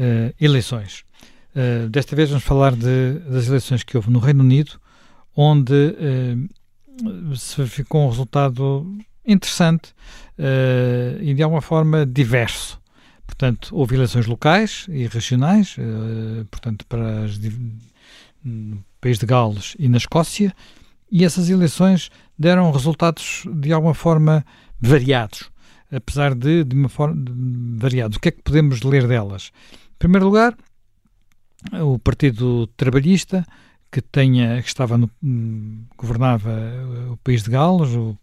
uh, 0.00 0.34
eleições. 0.40 1.04
Uh, 1.54 1.88
desta 1.88 2.16
vez 2.16 2.30
vamos 2.30 2.44
falar 2.44 2.74
de, 2.74 3.18
das 3.28 3.46
eleições 3.46 3.82
que 3.82 3.96
houve 3.96 4.10
no 4.10 4.18
Reino 4.18 4.42
Unido, 4.42 4.80
onde 5.36 5.72
uh, 5.74 7.36
se 7.36 7.66
ficou 7.66 8.06
um 8.06 8.08
resultado 8.08 8.98
interessante 9.26 9.94
e 11.20 11.34
de 11.34 11.42
alguma 11.42 11.60
forma 11.60 12.06
diverso. 12.06 12.80
Portanto, 13.26 13.68
houve 13.72 13.94
eleições 13.94 14.26
locais 14.26 14.86
e 14.88 15.06
regionais, 15.06 15.76
portanto, 16.50 16.86
para 16.86 17.24
os 17.24 17.38
no 18.42 18.82
país 19.00 19.18
de 19.18 19.26
Gales 19.26 19.76
e 19.78 19.88
na 19.88 19.98
Escócia, 19.98 20.54
e 21.10 21.24
essas 21.24 21.50
eleições 21.50 22.10
deram 22.38 22.70
resultados 22.70 23.44
de 23.52 23.72
alguma 23.72 23.94
forma 23.94 24.44
variados, 24.80 25.50
apesar 25.92 26.34
de, 26.34 26.64
de 26.64 26.74
uma 26.74 26.88
forma 26.88 27.22
variados. 27.76 28.16
O 28.16 28.20
que 28.20 28.28
é 28.28 28.32
que 28.32 28.42
podemos 28.42 28.82
ler 28.82 29.06
delas? 29.06 29.52
Primeiro 30.00 30.24
lugar, 30.24 30.56
o 31.84 31.98
Partido 31.98 32.66
Trabalhista, 32.68 33.46
que, 33.92 34.00
tenha, 34.00 34.62
que 34.62 34.66
estava 34.66 34.96
no, 34.96 35.10
governava 35.94 36.50
o 37.12 37.18
país 37.18 37.42
de 37.42 37.50
Gales, 37.50 37.90
o, 37.90 38.18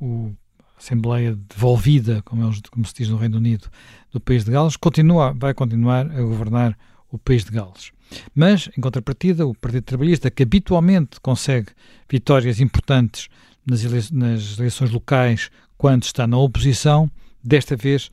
o 0.00 0.34
Assembleia 0.76 1.38
devolvida, 1.48 2.22
como, 2.22 2.44
eles, 2.44 2.60
como 2.72 2.84
se 2.84 2.92
diz 2.92 3.08
no 3.08 3.16
Reino 3.16 3.38
Unido, 3.38 3.70
do 4.10 4.18
país 4.18 4.44
de 4.44 4.50
Gales, 4.50 4.76
continua, 4.76 5.32
vai 5.32 5.54
continuar 5.54 6.10
a 6.10 6.20
governar 6.22 6.76
o 7.08 7.16
país 7.18 7.44
de 7.44 7.52
Gales. 7.52 7.92
Mas, 8.34 8.68
em 8.76 8.80
contrapartida, 8.80 9.46
o 9.46 9.54
Partido 9.54 9.84
Trabalhista, 9.84 10.28
que 10.28 10.42
habitualmente 10.42 11.20
consegue 11.20 11.68
vitórias 12.10 12.58
importantes 12.58 13.28
nas, 13.64 13.84
ele 13.84 14.04
nas 14.10 14.58
eleições 14.58 14.90
locais 14.90 15.52
quando 15.76 16.02
está 16.02 16.26
na 16.26 16.36
oposição, 16.36 17.08
desta 17.44 17.76
vez 17.76 18.06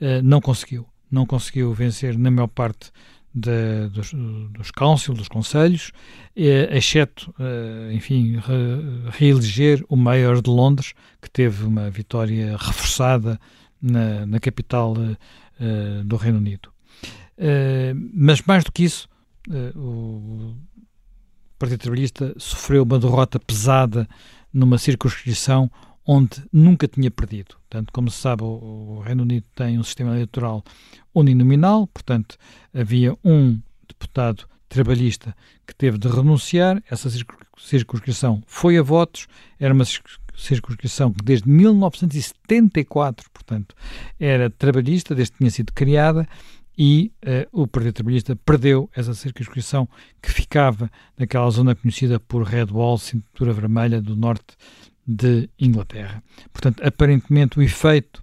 uh, 0.00 0.20
não 0.24 0.40
conseguiu. 0.40 0.84
Não 1.12 1.26
conseguiu 1.26 1.72
vencer 1.74 2.18
na 2.18 2.30
maior 2.30 2.48
parte 2.48 2.90
de, 3.34 3.88
dos, 3.88 4.12
dos 4.12 4.70
dos 5.18 5.28
conselhos, 5.28 5.92
eh, 6.36 6.76
exceto, 6.76 7.34
eh, 7.38 7.92
enfim, 7.94 8.36
re, 8.36 9.10
reeleger 9.10 9.84
o 9.88 9.96
Mayor 9.96 10.42
de 10.42 10.50
Londres, 10.50 10.92
que 11.20 11.30
teve 11.30 11.64
uma 11.64 11.90
vitória 11.90 12.56
reforçada 12.58 13.40
na, 13.80 14.26
na 14.26 14.40
capital 14.40 14.94
eh, 15.60 16.02
do 16.04 16.16
Reino 16.16 16.38
Unido. 16.38 16.70
Eh, 17.38 17.94
mas 18.12 18.42
mais 18.42 18.64
do 18.64 18.72
que 18.72 18.84
isso, 18.84 19.08
o 19.74 20.54
Partido 21.58 21.80
Trabalhista 21.80 22.34
sofreu 22.38 22.84
uma 22.84 22.98
derrota 22.98 23.40
pesada 23.40 24.08
numa 24.52 24.78
circunscrição 24.78 25.70
onde 26.06 26.42
nunca 26.52 26.88
tinha 26.88 27.10
perdido. 27.10 27.56
Portanto, 27.68 27.92
como 27.92 28.10
se 28.10 28.18
sabe, 28.18 28.42
o, 28.42 29.02
Reino 29.04 29.22
Unido 29.22 29.46
tem 29.54 29.78
um 29.78 29.84
sistema 29.84 30.12
eleitoral 30.12 30.64
uninominal, 31.14 31.86
portanto, 31.86 32.36
havia 32.74 33.16
um 33.24 33.60
deputado 33.88 34.44
trabalhista 34.68 35.36
que 35.66 35.74
teve 35.74 35.98
de 35.98 36.08
renunciar, 36.08 36.82
essa 36.90 37.08
circunscrição 37.58 38.42
foi 38.46 38.78
a 38.78 38.82
votos, 38.82 39.26
era 39.60 39.74
uma 39.74 39.84
circunscrição 40.34 41.12
que 41.12 41.22
desde 41.22 41.48
1974, 41.48 43.30
portanto, 43.30 43.74
era 44.18 44.48
trabalhista, 44.50 45.14
desde 45.14 45.32
que 45.32 45.38
tinha 45.38 45.50
sido 45.50 45.72
criada, 45.72 46.26
e 46.76 47.12
uh, 47.22 47.62
o 47.62 47.66
Partido 47.66 47.92
Trabalhista 47.92 48.34
perdeu 48.34 48.88
essa 48.96 49.12
circunscrição 49.12 49.86
que 50.22 50.30
ficava 50.30 50.90
naquela 51.18 51.50
zona 51.50 51.74
conhecida 51.74 52.18
por 52.18 52.44
Red 52.44 52.68
Wall, 52.72 52.96
cintura 52.96 53.52
vermelha 53.52 54.00
do 54.00 54.16
norte 54.16 54.56
de 55.06 55.48
Inglaterra. 55.58 56.22
Portanto, 56.52 56.82
aparentemente 56.84 57.58
o 57.58 57.62
efeito 57.62 58.22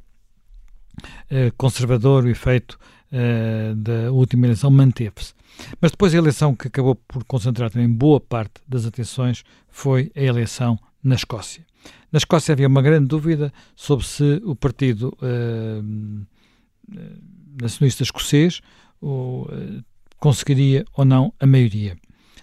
uh, 1.03 1.53
conservador, 1.57 2.23
o 2.23 2.29
efeito 2.29 2.79
uh, 3.11 3.75
da 3.75 4.11
última 4.11 4.47
eleição 4.47 4.71
manteve-se. 4.71 5.33
Mas 5.81 5.91
depois 5.91 6.13
a 6.13 6.17
eleição 6.17 6.55
que 6.55 6.67
acabou 6.67 6.95
por 6.95 7.23
concentrar 7.25 7.69
também 7.69 7.89
boa 7.89 8.19
parte 8.19 8.61
das 8.67 8.85
atenções 8.85 9.43
foi 9.69 10.11
a 10.15 10.21
eleição 10.21 10.79
na 11.03 11.15
Escócia. 11.15 11.65
Na 12.11 12.17
Escócia 12.17 12.53
havia 12.53 12.67
uma 12.67 12.81
grande 12.81 13.07
dúvida 13.07 13.51
sobre 13.75 14.05
se 14.05 14.41
o 14.45 14.55
partido 14.55 15.17
nacionalista 17.61 18.03
escocês 18.03 18.61
uh, 19.01 19.47
conseguiria 20.17 20.85
ou 20.93 21.05
não 21.05 21.33
a 21.39 21.45
maioria. 21.45 21.97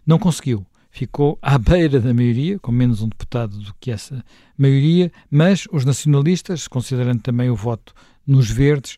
Não 0.06 0.18
conseguiu. 0.18 0.66
Ficou 0.96 1.38
à 1.42 1.58
beira 1.58 2.00
da 2.00 2.14
maioria, 2.14 2.58
com 2.58 2.72
menos 2.72 3.02
um 3.02 3.08
deputado 3.10 3.58
do 3.58 3.74
que 3.78 3.90
essa 3.90 4.24
maioria, 4.56 5.12
mas 5.30 5.68
os 5.70 5.84
nacionalistas, 5.84 6.66
considerando 6.66 7.20
também 7.20 7.50
o 7.50 7.54
voto 7.54 7.92
nos 8.26 8.50
verdes, 8.50 8.96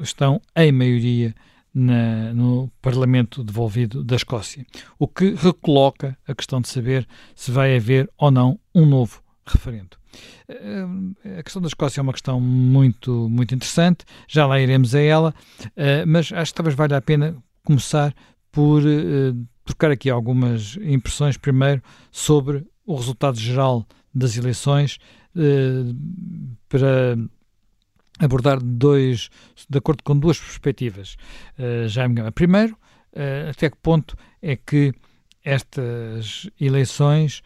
estão 0.00 0.40
em 0.54 0.70
maioria 0.70 1.34
na, 1.74 2.32
no 2.32 2.70
Parlamento 2.80 3.42
devolvido 3.42 4.04
da 4.04 4.14
Escócia. 4.14 4.64
O 4.96 5.08
que 5.08 5.34
recoloca 5.34 6.16
a 6.24 6.32
questão 6.32 6.60
de 6.60 6.68
saber 6.68 7.04
se 7.34 7.50
vai 7.50 7.76
haver 7.76 8.08
ou 8.16 8.30
não 8.30 8.56
um 8.72 8.86
novo 8.86 9.20
referendo. 9.44 9.96
Eh, 10.48 11.38
a 11.40 11.42
questão 11.42 11.60
da 11.60 11.66
Escócia 11.66 11.98
é 11.98 12.02
uma 12.02 12.12
questão 12.12 12.40
muito, 12.40 13.28
muito 13.28 13.52
interessante, 13.52 14.04
já 14.28 14.46
lá 14.46 14.60
iremos 14.60 14.94
a 14.94 15.00
ela, 15.00 15.34
eh, 15.74 16.06
mas 16.06 16.30
acho 16.32 16.52
que 16.52 16.56
talvez 16.56 16.76
valha 16.76 16.96
a 16.96 17.02
pena 17.02 17.36
começar 17.64 18.14
por 18.52 18.86
eh, 18.86 19.34
trocar 19.66 19.90
aqui 19.90 20.08
algumas 20.08 20.78
impressões, 20.80 21.36
primeiro, 21.36 21.82
sobre 22.10 22.66
o 22.86 22.94
resultado 22.96 23.38
geral 23.38 23.86
das 24.14 24.36
eleições, 24.36 24.98
para 26.68 27.18
abordar 28.18 28.58
dois, 28.62 29.28
de 29.68 29.76
acordo 29.76 30.02
com 30.02 30.18
duas 30.18 30.38
perspectivas. 30.38 31.16
Já 31.88 32.08
me 32.08 32.30
Primeiro, 32.30 32.76
até 33.50 33.68
que 33.68 33.76
ponto 33.76 34.16
é 34.40 34.56
que 34.56 34.94
estas 35.44 36.48
eleições 36.60 37.42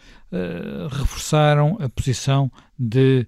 reforçaram 0.90 1.76
a 1.80 1.88
posição 1.88 2.52
de 2.78 3.26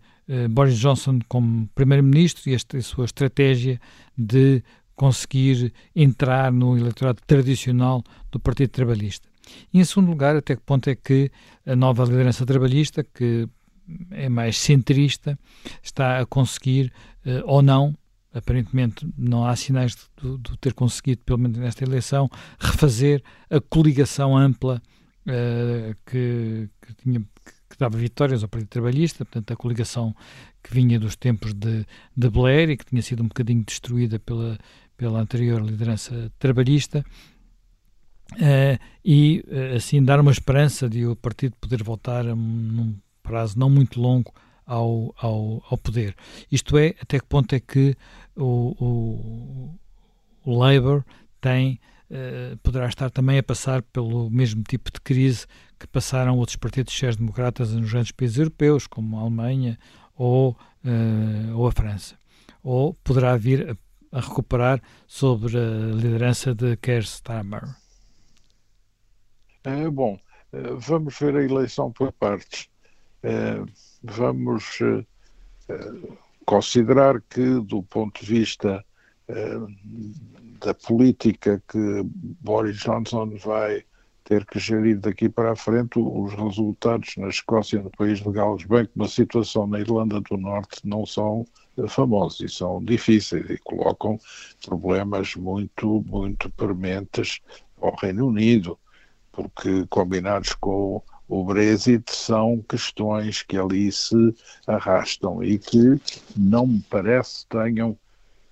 Boris 0.50 0.78
Johnson 0.78 1.18
como 1.28 1.68
primeiro-ministro 1.74 2.48
e 2.48 2.54
esta 2.54 2.80
sua 2.80 3.06
estratégia 3.06 3.80
de 4.16 4.62
conseguir 5.02 5.74
entrar 5.96 6.52
no 6.52 6.78
eleitorado 6.78 7.18
tradicional 7.26 8.04
do 8.30 8.38
Partido 8.38 8.70
Trabalhista. 8.70 9.28
E, 9.74 9.80
em 9.80 9.84
segundo 9.84 10.10
lugar, 10.10 10.36
até 10.36 10.54
que 10.54 10.62
ponto 10.62 10.88
é 10.88 10.94
que 10.94 11.28
a 11.66 11.74
nova 11.74 12.04
liderança 12.04 12.46
trabalhista, 12.46 13.02
que 13.02 13.48
é 14.12 14.28
mais 14.28 14.56
centrista, 14.56 15.36
está 15.82 16.20
a 16.20 16.24
conseguir 16.24 16.92
uh, 17.26 17.42
ou 17.46 17.62
não 17.62 17.92
aparentemente 18.32 19.04
não 19.18 19.44
há 19.44 19.56
sinais 19.56 19.96
de, 20.22 20.38
de, 20.38 20.56
ter 20.58 20.72
conseguido, 20.72 21.20
pelo 21.24 21.40
menos 21.40 21.58
nesta 21.58 21.82
eleição, 21.82 22.30
refazer 22.58 23.20
a 23.50 23.60
coligação 23.60 24.38
ampla 24.38 24.80
uh, 25.26 25.96
que, 26.06 26.70
que, 26.80 26.94
tinha, 26.94 27.20
que, 27.20 27.76
dava 27.76 27.98
vitórias 27.98 28.42
ao 28.42 28.48
Partido 28.48 28.68
Trabalhista, 28.68 29.24
portanto, 29.24 29.52
a 29.52 29.56
coligação 29.56 30.14
que 30.62 30.72
vinha 30.72 30.98
dos 30.98 31.16
tempos 31.16 31.52
de, 31.52 31.84
de 32.16 32.30
Blair 32.30 32.70
e 32.70 32.76
que 32.76 32.86
tinha 32.86 33.02
sido 33.02 33.22
um 33.22 33.28
bocadinho 33.28 33.64
destruída 33.64 34.18
pela, 34.18 34.56
pela 35.02 35.18
anterior 35.18 35.60
liderança 35.60 36.30
trabalhista. 36.38 37.04
Uh, 38.34 38.78
e 39.04 39.44
uh, 39.48 39.74
assim 39.76 40.00
dar 40.00 40.20
uma 40.20 40.30
esperança 40.30 40.88
de 40.88 41.04
o 41.04 41.16
partido 41.16 41.56
poder 41.60 41.82
voltar 41.82 42.22
num 42.22 42.94
prazo 43.20 43.58
não 43.58 43.68
muito 43.68 44.00
longo 44.00 44.32
ao, 44.64 45.12
ao, 45.18 45.60
ao 45.68 45.76
poder. 45.76 46.14
Isto 46.52 46.78
é, 46.78 46.94
até 47.02 47.18
que 47.18 47.26
ponto 47.26 47.52
é 47.52 47.58
que 47.58 47.96
o, 48.36 48.76
o, 48.80 49.74
o 50.44 50.56
Labour 50.56 51.04
tem, 51.40 51.80
uh, 52.08 52.56
poderá 52.58 52.86
estar 52.86 53.10
também 53.10 53.38
a 53.38 53.42
passar 53.42 53.82
pelo 53.82 54.30
mesmo 54.30 54.62
tipo 54.62 54.88
de 54.92 55.00
crise 55.00 55.46
que 55.80 55.86
passaram 55.88 56.38
outros 56.38 56.56
partidos 56.56 56.92
sociais-democratas 56.94 57.72
nos 57.72 57.90
grandes 57.90 58.12
países 58.12 58.38
europeus, 58.38 58.86
como 58.86 59.18
a 59.18 59.22
Alemanha 59.22 59.76
ou, 60.14 60.56
uh, 60.84 61.58
ou 61.58 61.66
a 61.66 61.72
França. 61.72 62.14
Ou 62.62 62.94
poderá 63.02 63.36
vir 63.36 63.68
a, 63.68 63.76
a, 64.12 64.20
recuperar 64.20 64.82
sobre 65.06 65.56
a 65.56 65.94
liderança 65.94 66.54
de 66.54 66.76
Keir 66.76 67.02
Starmer. 67.02 67.62
É, 69.64 69.88
bom, 69.88 70.18
eh, 70.52 70.74
vamos 70.76 71.18
ver 71.18 71.36
a 71.36 71.42
eleição 71.42 71.90
por 71.90 72.12
partes. 72.12 72.68
É, 73.22 73.62
vamos 74.02 74.78
considerar 76.44 77.20
que, 77.20 77.60
do 77.60 77.82
ponto 77.84 78.20
de 78.20 78.26
vista 78.26 78.84
da 80.60 80.74
política 80.74 81.62
que 81.68 82.02
Boris 82.40 82.78
Johnson 82.78 83.36
vai 83.36 83.84
ter 84.24 84.46
que 84.46 84.58
gerir 84.58 84.98
daqui 84.98 85.28
para 85.28 85.52
a 85.52 85.56
frente 85.56 85.98
os 85.98 86.32
resultados 86.32 87.16
na 87.16 87.28
Escócia, 87.28 87.82
no 87.82 87.90
país 87.90 88.20
de 88.20 88.30
Gales, 88.30 88.64
bem 88.64 88.86
como 88.86 89.04
a 89.04 89.08
situação 89.08 89.66
na 89.66 89.80
Irlanda 89.80 90.20
do 90.20 90.36
Norte, 90.36 90.80
não 90.84 91.04
são 91.04 91.44
famosos 91.88 92.40
e 92.40 92.48
são 92.48 92.82
difíceis 92.82 93.48
e 93.48 93.58
colocam 93.58 94.18
problemas 94.64 95.34
muito, 95.34 96.04
muito 96.06 96.50
prementes 96.50 97.40
ao 97.80 97.94
Reino 97.96 98.28
Unido, 98.28 98.78
porque 99.32 99.86
combinados 99.88 100.54
com 100.54 101.02
o 101.28 101.44
Brexit 101.44 102.04
são 102.14 102.62
questões 102.68 103.42
que 103.42 103.56
ali 103.56 103.90
se 103.90 104.34
arrastam 104.66 105.42
e 105.42 105.58
que 105.58 106.00
não 106.36 106.66
me 106.66 106.80
parece 106.90 107.46
tenham 107.46 107.96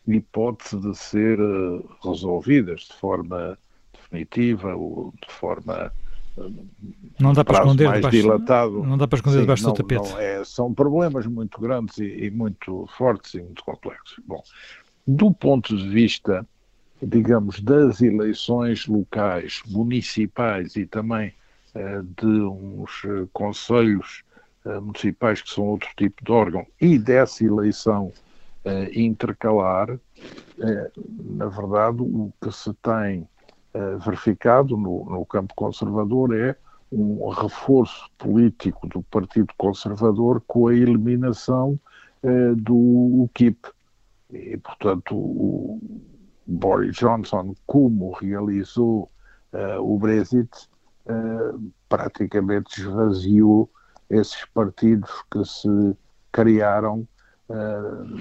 hipótese 0.07 0.81
de 0.81 0.97
ser 0.97 1.39
eh, 1.39 1.83
resolvidas 2.03 2.83
de 2.83 2.95
forma 2.95 3.59
definitiva 3.93 4.75
ou 4.75 5.13
de 5.21 5.33
forma 5.33 5.93
não 7.19 7.33
dá 7.33 7.45
para 7.45 7.59
esconder 7.59 7.85
mais 7.85 7.99
debaixo, 7.99 8.23
dilatado. 8.23 8.85
Não 8.85 8.97
dá 8.97 9.07
para 9.07 9.17
esconder 9.17 9.37
Sim, 9.37 9.43
debaixo 9.43 9.63
não, 9.65 9.73
do 9.73 9.77
tapete. 9.77 10.13
É, 10.19 10.43
são 10.45 10.73
problemas 10.73 11.27
muito 11.27 11.61
grandes 11.61 11.99
e, 11.99 12.27
e, 12.27 12.31
muito 12.31 12.89
fortes 12.97 13.35
e 13.35 13.43
muito 13.43 13.65
complexos. 13.65 14.19
Bom, 14.27 14.43
do 15.07 15.33
ponto 15.33 15.77
de 15.77 15.89
vista, 15.89 16.47
digamos, 17.03 17.61
das 17.61 18.01
eleições 18.01 18.87
locais, 18.87 19.63
municipais 19.67 20.77
e 20.77 20.87
também 20.87 21.35
eh, 21.75 22.01
de 22.17 22.27
uns 22.27 23.03
eh, 23.05 23.27
conselhos 23.33 24.23
eh, 24.65 24.79
municipais 24.79 25.41
que 25.41 25.51
são 25.51 25.65
outro 25.65 25.89
tipo 25.97 26.23
de 26.25 26.31
órgão 26.31 26.67
e 26.81 26.99
dessa 26.99 27.45
eleição 27.45 28.13
eh, 28.63 28.91
intercalar, 28.95 29.89
eh, 30.59 30.91
na 31.31 31.47
verdade, 31.47 32.03
o 32.03 32.31
que 32.43 32.53
se 32.53 32.73
tem 32.75 33.27
verificado 34.05 34.77
no, 34.77 35.05
no, 35.05 35.25
campo 35.25 35.55
conservador 35.55 36.35
é 36.37 36.57
um 36.91 37.29
reforço 37.29 38.11
político 38.19 38.87
do 38.89 39.03
Partido 39.03 39.53
Conservador 39.57 40.43
com 40.47 40.67
a 40.67 40.75
eliminação 40.75 41.79
eh, 42.23 42.55
do 42.57 42.75
UKIP. 43.23 43.69
E, 44.31 44.57
portanto, 44.57 45.15
o 45.17 45.81
Boris 46.47 46.97
Johnson, 46.97 47.55
como 47.67 48.13
realizou 48.13 49.09
eh, 49.53 49.79
o 49.79 49.99
Brexit, 49.99 50.69
praticamente 51.89 52.81
esvaziou 52.81 53.69
esses 54.09 54.45
partidos 54.55 55.11
que 55.31 55.45
se 55.45 55.97
criaram 56.31 57.09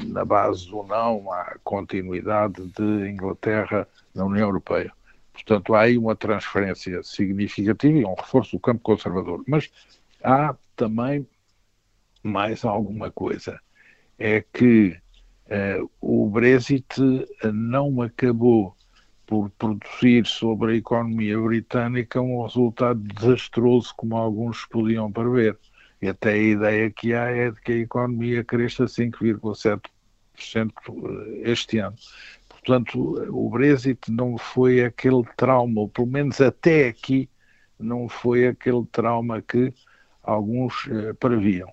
na 0.08 0.26
base 0.26 0.68
do 0.72 0.82
não 0.84 1.32
à 1.32 1.56
continuidade 1.64 2.66
de 2.70 3.10
Inglaterra 3.12 3.88
na 4.16 4.26
União 4.26 4.48
Europeia. 4.48 4.92
Portanto, 5.44 5.74
há 5.74 5.82
aí 5.82 5.98
uma 5.98 6.16
transferência 6.16 7.02
significativa 7.04 7.98
e 7.98 8.06
um 8.06 8.14
reforço 8.14 8.56
do 8.56 8.60
campo 8.60 8.82
conservador. 8.82 9.44
Mas 9.48 9.70
há 10.24 10.56
também 10.76 11.28
mais 12.24 12.64
alguma 12.66 13.12
coisa. 13.12 13.60
É 14.18 14.44
que 14.54 14.98
uh, 15.48 15.90
o 16.02 16.30
Brexit 16.30 16.86
não 17.54 18.02
acabou 18.02 18.76
por 19.26 19.50
produzir 19.52 20.26
sobre 20.26 20.74
a 20.74 20.76
economia 20.76 21.40
britânica 21.40 22.20
um 22.20 22.42
resultado 22.42 23.00
desastroso 23.00 23.94
como 23.96 24.18
alguns 24.18 24.66
podiam 24.66 25.12
prever. 25.12 25.56
E 26.02 26.08
até 26.08 26.32
a 26.32 26.38
ideia 26.38 26.90
que 26.90 27.14
há 27.14 27.30
é 27.30 27.52
de 27.52 27.62
que 27.62 27.72
a 27.74 27.78
economia 27.78 28.44
cresça 28.44 28.86
5,7% 28.86 29.82
este 31.44 31.78
ano. 31.78 31.96
Portanto, 32.70 33.16
o 33.36 33.50
Brexit 33.50 34.12
não 34.12 34.38
foi 34.38 34.86
aquele 34.86 35.24
trauma, 35.36 35.82
ou 35.82 35.90
pelo 35.90 36.06
menos 36.06 36.40
até 36.40 36.88
aqui, 36.88 37.28
não 37.80 38.08
foi 38.08 38.46
aquele 38.46 38.86
trauma 38.92 39.42
que 39.42 39.74
alguns 40.22 40.88
eh, 40.88 41.14
previam. 41.14 41.68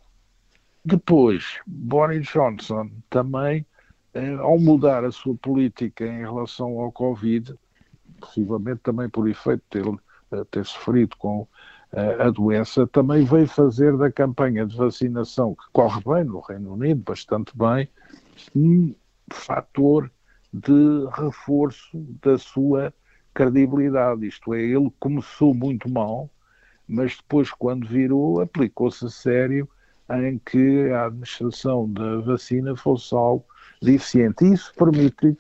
Depois, 0.83 1.61
Boris 1.67 2.27
Johnson 2.29 2.91
também, 3.11 3.67
eh, 4.15 4.37
ao 4.37 4.59
mudar 4.59 5.05
a 5.05 5.13
sua 5.13 5.35
política 5.37 6.07
em 6.07 6.21
relação 6.21 6.81
ao 6.81 6.91
Covid, 6.91 7.55
possivelmente 8.19 8.81
também 8.83 9.11
por 9.11 9.29
efeito 9.29 9.63
de 9.71 9.83
ter, 9.83 10.01
eh, 10.33 10.45
ter 10.51 10.65
sofrido 10.65 11.15
com 11.19 11.47
eh, 11.93 12.23
a 12.23 12.31
doença, 12.31 12.87
também 12.87 13.23
veio 13.23 13.47
fazer 13.47 13.99
da 13.99 14.11
campanha 14.11 14.65
de 14.65 14.75
vacinação, 14.75 15.55
que 15.55 15.67
corre 15.75 16.01
bem 16.07 16.25
no 16.25 16.41
Reino 16.41 16.73
Unido, 16.73 17.03
bastante 17.05 17.53
bem, 17.55 17.87
um 18.55 18.95
fator 19.31 20.11
de 20.57 21.07
reforço 21.13 21.99
da 22.23 22.39
sua 22.39 22.93
credibilidade. 23.35 24.27
Isto 24.27 24.55
é, 24.55 24.63
ele 24.63 24.91
começou 24.99 25.55
muito 25.55 25.89
mal, 25.91 26.31
mas 26.89 27.17
depois, 27.17 27.51
quando 27.51 27.87
virou, 27.87 28.41
aplicou-se 28.41 29.05
a 29.05 29.11
sério 29.11 29.69
em 30.09 30.39
que 30.39 30.91
a 30.91 31.07
administração 31.07 31.91
da 31.93 32.19
vacina 32.21 32.75
fosse 32.77 33.15
algo 33.15 33.45
deficiente. 33.83 34.51
Isso 34.51 34.73
permite 34.75 35.37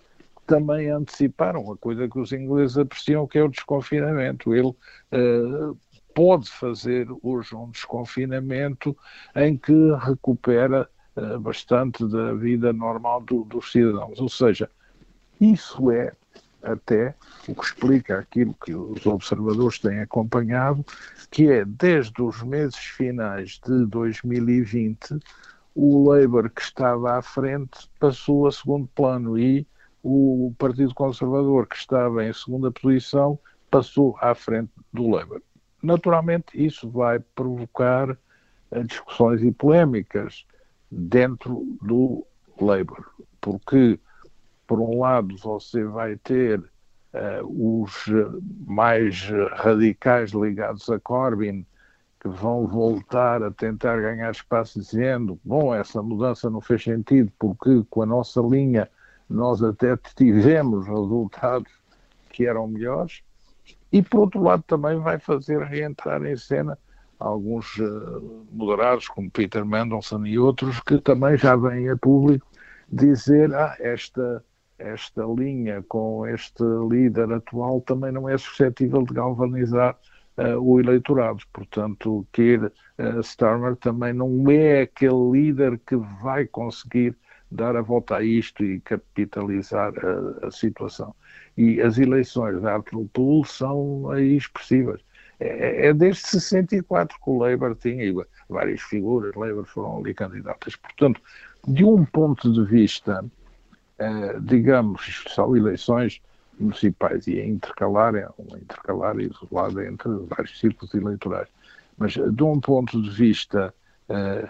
também 0.46 0.90
antecipar 0.90 1.56
uma 1.56 1.76
coisa 1.76 2.08
que 2.08 2.18
os 2.18 2.32
ingleses 2.32 2.76
apreciam, 2.76 3.26
que 3.26 3.38
é 3.38 3.44
o 3.44 3.48
desconfinamento. 3.48 4.54
Ele 4.54 4.68
uh, 4.68 5.78
pode 6.14 6.50
fazer 6.50 7.08
hoje 7.22 7.54
um 7.54 7.70
desconfinamento 7.70 8.96
em 9.34 9.56
que 9.56 9.72
recupera 10.00 10.88
uh, 11.16 11.38
bastante 11.40 12.06
da 12.08 12.34
vida 12.34 12.72
normal 12.72 13.22
do, 13.22 13.44
dos 13.44 13.72
cidadãos. 13.72 14.20
Ou 14.20 14.28
seja, 14.28 14.68
isso 15.40 15.90
é 15.90 16.12
até 16.62 17.14
o 17.48 17.54
que 17.54 17.64
explica 17.64 18.18
aquilo 18.18 18.54
que 18.64 18.74
os 18.74 19.06
observadores 19.06 19.78
têm 19.78 20.00
acompanhado, 20.00 20.84
que 21.30 21.48
é 21.48 21.64
desde 21.64 22.20
os 22.20 22.42
meses 22.42 22.76
finais 22.76 23.60
de 23.64 23.86
2020 23.86 25.18
o 25.76 26.08
Labour 26.08 26.48
que 26.48 26.62
estava 26.62 27.18
à 27.18 27.22
frente 27.22 27.88
passou 28.00 28.46
a 28.46 28.52
segundo 28.52 28.88
plano 28.94 29.38
e 29.38 29.66
o 30.02 30.54
Partido 30.58 30.94
Conservador 30.94 31.66
que 31.66 31.76
estava 31.76 32.24
em 32.24 32.32
segunda 32.32 32.70
posição 32.70 33.38
passou 33.70 34.16
à 34.20 34.34
frente 34.34 34.70
do 34.90 35.10
Labour. 35.10 35.42
Naturalmente 35.82 36.46
isso 36.54 36.88
vai 36.88 37.18
provocar 37.18 38.16
eh, 38.70 38.82
discussões 38.84 39.42
e 39.42 39.52
polémicas 39.52 40.46
dentro 40.90 41.76
do 41.82 42.26
Labour, 42.58 43.04
porque 43.38 44.00
por 44.66 44.80
um 44.80 45.00
lado, 45.00 45.36
você 45.38 45.84
vai 45.84 46.16
ter 46.16 46.58
uh, 46.60 47.84
os 47.84 48.06
mais 48.66 49.28
radicais 49.52 50.30
ligados 50.30 50.88
a 50.90 50.98
Corbyn, 50.98 51.64
que 52.20 52.28
vão 52.28 52.66
voltar 52.66 53.42
a 53.42 53.50
tentar 53.50 54.00
ganhar 54.00 54.30
espaço 54.30 54.80
dizendo, 54.80 55.38
bom, 55.44 55.74
essa 55.74 56.02
mudança 56.02 56.50
não 56.50 56.60
fez 56.60 56.82
sentido 56.82 57.30
porque 57.38 57.84
com 57.88 58.02
a 58.02 58.06
nossa 58.06 58.40
linha 58.40 58.88
nós 59.28 59.62
até 59.62 59.96
tivemos 60.16 60.86
resultados 60.86 61.70
que 62.30 62.46
eram 62.46 62.66
melhores. 62.68 63.22
E 63.92 64.02
por 64.02 64.20
outro 64.20 64.42
lado 64.42 64.62
também 64.66 64.98
vai 64.98 65.18
fazer 65.18 65.62
reentrar 65.62 66.24
em 66.24 66.36
cena 66.36 66.78
alguns 67.18 67.76
uh, 67.78 68.46
moderados 68.52 69.08
como 69.08 69.30
Peter 69.30 69.64
Mendelssohn 69.64 70.26
e 70.26 70.38
outros 70.38 70.80
que 70.80 70.98
também 70.98 71.36
já 71.36 71.56
vêm 71.56 71.88
a 71.88 71.96
público 71.96 72.46
dizer 72.90 73.54
ah, 73.54 73.74
esta 73.80 74.44
esta 74.78 75.24
linha 75.24 75.82
com 75.88 76.26
este 76.26 76.62
líder 76.88 77.32
atual 77.32 77.80
também 77.80 78.12
não 78.12 78.28
é 78.28 78.36
suscetível 78.36 79.02
de 79.02 79.14
galvanizar 79.14 79.96
uh, 80.38 80.58
o 80.60 80.80
eleitorado. 80.80 81.42
Portanto, 81.52 82.26
Keir 82.32 82.72
uh, 82.98 83.20
Starmer 83.20 83.76
também 83.76 84.12
não 84.12 84.50
é 84.50 84.82
aquele 84.82 85.30
líder 85.32 85.78
que 85.86 85.96
vai 85.96 86.46
conseguir 86.46 87.16
dar 87.50 87.76
a 87.76 87.82
volta 87.82 88.16
a 88.16 88.22
isto 88.22 88.64
e 88.64 88.80
capitalizar 88.80 89.92
a, 90.04 90.46
a 90.46 90.50
situação. 90.50 91.14
E 91.56 91.80
as 91.80 91.98
eleições 91.98 92.60
da 92.60 92.74
Hartlepool 92.74 93.44
são 93.44 94.10
aí 94.10 94.36
expressivas. 94.36 95.00
É, 95.38 95.88
é 95.88 95.94
desde 95.94 96.26
64 96.26 97.16
que 97.22 97.30
o 97.30 97.38
Labour 97.38 97.74
tinha 97.74 98.12
várias 98.48 98.80
figuras, 98.80 99.34
Labour 99.34 99.64
foram 99.66 99.98
ali 99.98 100.14
candidatas. 100.14 100.76
Portanto, 100.76 101.20
de 101.66 101.84
um 101.84 102.04
ponto 102.04 102.52
de 102.52 102.64
vista 102.64 103.24
eh, 103.98 104.38
digamos, 104.40 105.24
são 105.28 105.56
eleições 105.56 106.20
municipais 106.58 107.26
e 107.26 107.38
é 107.38 107.46
intercalar, 107.46 108.14
é 108.14 108.28
uma 108.38 108.58
intercalar 108.58 109.18
isolada 109.20 109.86
entre 109.86 110.08
vários 110.28 110.58
círculos 110.58 110.94
eleitorais. 110.94 111.48
Mas 111.98 112.12
de 112.12 112.42
um 112.42 112.60
ponto 112.60 113.00
de 113.00 113.10
vista 113.10 113.74
uh, 114.08 114.48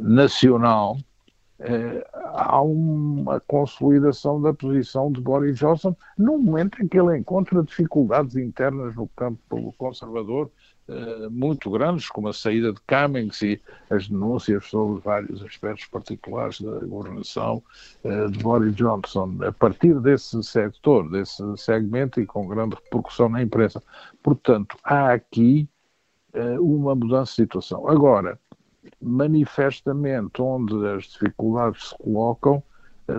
nacional, 0.00 0.98
eh, 1.62 2.06
há 2.14 2.62
uma 2.62 3.38
consolidação 3.40 4.40
da 4.40 4.54
posição 4.54 5.12
de 5.12 5.20
Boris 5.20 5.58
Johnson 5.58 5.94
no 6.16 6.38
momento 6.38 6.82
em 6.82 6.88
que 6.88 6.98
ele 6.98 7.18
encontra 7.18 7.62
dificuldades 7.62 8.34
internas 8.34 8.94
no 8.96 9.06
campo 9.08 9.74
conservador 9.76 10.46
eh, 10.46 10.69
muito 11.30 11.70
grandes, 11.70 12.08
como 12.08 12.28
a 12.28 12.32
saída 12.32 12.72
de 12.72 12.80
Cummings 12.80 13.42
e 13.42 13.60
as 13.88 14.08
denúncias 14.08 14.66
sobre 14.66 15.00
vários 15.00 15.42
aspectos 15.42 15.86
particulares 15.86 16.60
da 16.60 16.80
governação 16.80 17.62
eh, 18.04 18.26
de 18.28 18.38
Boris 18.38 18.74
Johnson, 18.74 19.38
a 19.46 19.52
partir 19.52 19.98
desse 20.00 20.42
setor, 20.42 21.08
desse 21.10 21.42
segmento 21.56 22.20
e 22.20 22.26
com 22.26 22.48
grande 22.48 22.74
repercussão 22.74 23.28
na 23.28 23.42
imprensa. 23.42 23.82
Portanto, 24.22 24.76
há 24.82 25.12
aqui 25.12 25.68
eh, 26.32 26.58
uma 26.58 26.94
mudança 26.94 27.32
de 27.32 27.36
situação. 27.36 27.88
Agora, 27.88 28.38
manifestamente, 29.00 30.42
onde 30.42 30.86
as 30.88 31.04
dificuldades 31.04 31.90
se 31.90 31.98
colocam 31.98 32.62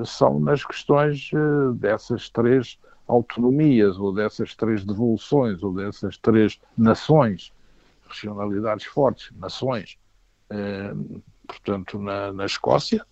são 0.06 0.40
nas 0.40 0.64
questões 0.64 1.32
dessas 1.76 2.30
três 2.30 2.80
autonomias, 3.08 3.98
ou 3.98 4.14
dessas 4.14 4.56
três 4.56 4.86
devoluções, 4.86 5.62
ou 5.62 5.74
dessas 5.74 6.18
três 6.18 6.60
nações 6.78 7.52
regionalidades 8.12 8.86
fortes, 8.86 9.32
nações, 9.38 9.98
eh, 10.50 10.94
portanto, 11.48 12.00
na, 12.00 12.32
na 12.34 12.46
Escócia, 12.46 13.06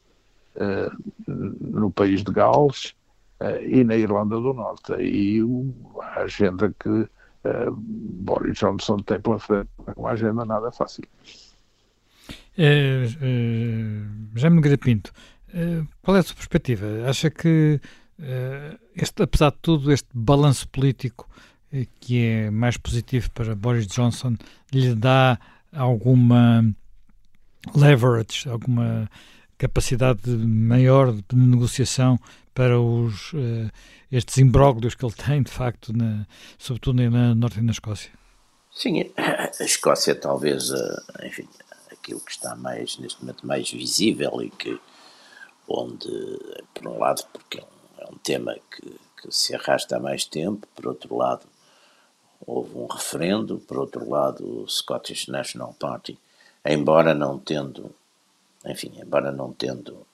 eh, 0.55 0.89
no 1.27 1.89
país 1.89 2.23
de 2.23 2.31
Gales 2.31 2.93
eh, 3.39 3.65
e 3.65 3.83
na 3.83 3.95
Irlanda 3.95 4.35
do 4.35 4.53
Norte. 4.53 4.93
E 4.99 5.41
a 6.01 6.21
agenda 6.21 6.73
que 6.79 7.07
Boris 7.71 8.59
Johnson 8.59 8.97
tem 8.97 9.19
pela 9.21 9.39
frente 9.39 9.69
é 9.87 9.93
uma 9.95 10.11
agenda 10.11 10.43
nada 10.43 10.71
fácil. 10.71 11.05
É, 12.57 13.05
é, 13.21 14.49
me 14.49 14.61
Grapinto, 14.61 15.13
qual 16.01 16.17
é 16.17 16.19
a 16.19 16.23
sua 16.23 16.35
perspectiva? 16.35 16.85
Acha 17.07 17.29
que, 17.29 17.79
este, 18.93 19.23
apesar 19.23 19.51
de 19.51 19.57
tudo, 19.61 19.89
este 19.89 20.09
balanço 20.13 20.67
político 20.67 21.29
que 21.99 22.25
é 22.25 22.49
mais 22.51 22.77
positivo 22.77 23.29
para 23.31 23.55
Boris 23.55 23.87
Johnson, 23.87 24.35
lhe 24.71 24.95
dá 24.95 25.39
alguma 25.71 26.65
leverage, 27.75 28.49
alguma 28.49 29.09
capacidade 29.57 30.29
maior 30.29 31.11
de 31.11 31.35
negociação 31.35 32.17
para 32.53 32.79
os, 32.79 33.33
uh, 33.33 33.69
estes 34.11 34.37
imbróglios 34.37 34.95
que 34.95 35.05
ele 35.05 35.13
tem, 35.13 35.43
de 35.43 35.51
facto, 35.51 35.95
na, 35.95 36.25
sobretudo 36.57 37.09
na 37.09 37.35
Norte 37.35 37.59
e 37.59 37.61
na 37.61 37.71
Escócia? 37.71 38.11
Sim, 38.71 39.11
a 39.17 39.63
Escócia 39.63 40.15
talvez, 40.15 40.71
uh, 40.71 41.01
enfim, 41.23 41.47
aquilo 41.91 42.19
que 42.21 42.31
está 42.31 42.55
mais, 42.55 42.97
neste 42.97 43.21
momento, 43.21 43.45
mais 43.45 43.69
visível 43.69 44.41
e 44.41 44.49
que, 44.49 44.79
onde, 45.67 46.09
por 46.73 46.87
um 46.87 46.97
lado, 46.97 47.23
porque 47.31 47.59
é 47.59 47.63
um, 47.63 48.03
é 48.03 48.11
um 48.11 48.17
tema 48.17 48.55
que, 48.71 48.99
que 49.21 49.31
se 49.31 49.53
arrasta 49.53 49.97
há 49.97 49.99
mais 49.99 50.25
tempo, 50.25 50.67
por 50.75 50.87
outro 50.87 51.15
lado, 51.15 51.45
houve 52.45 52.77
um 52.77 52.87
referendo, 52.87 53.59
por 53.59 53.77
outro 53.77 54.09
lado, 54.09 54.63
o 54.63 54.67
Scottish 54.67 55.27
National 55.27 55.73
Party, 55.79 56.17
embora 56.65 57.13
não 57.13 57.37
tendo, 57.37 57.93
enfim, 58.65 58.93
embora 59.01 59.31
não 59.31 59.51
tendo 59.51 60.05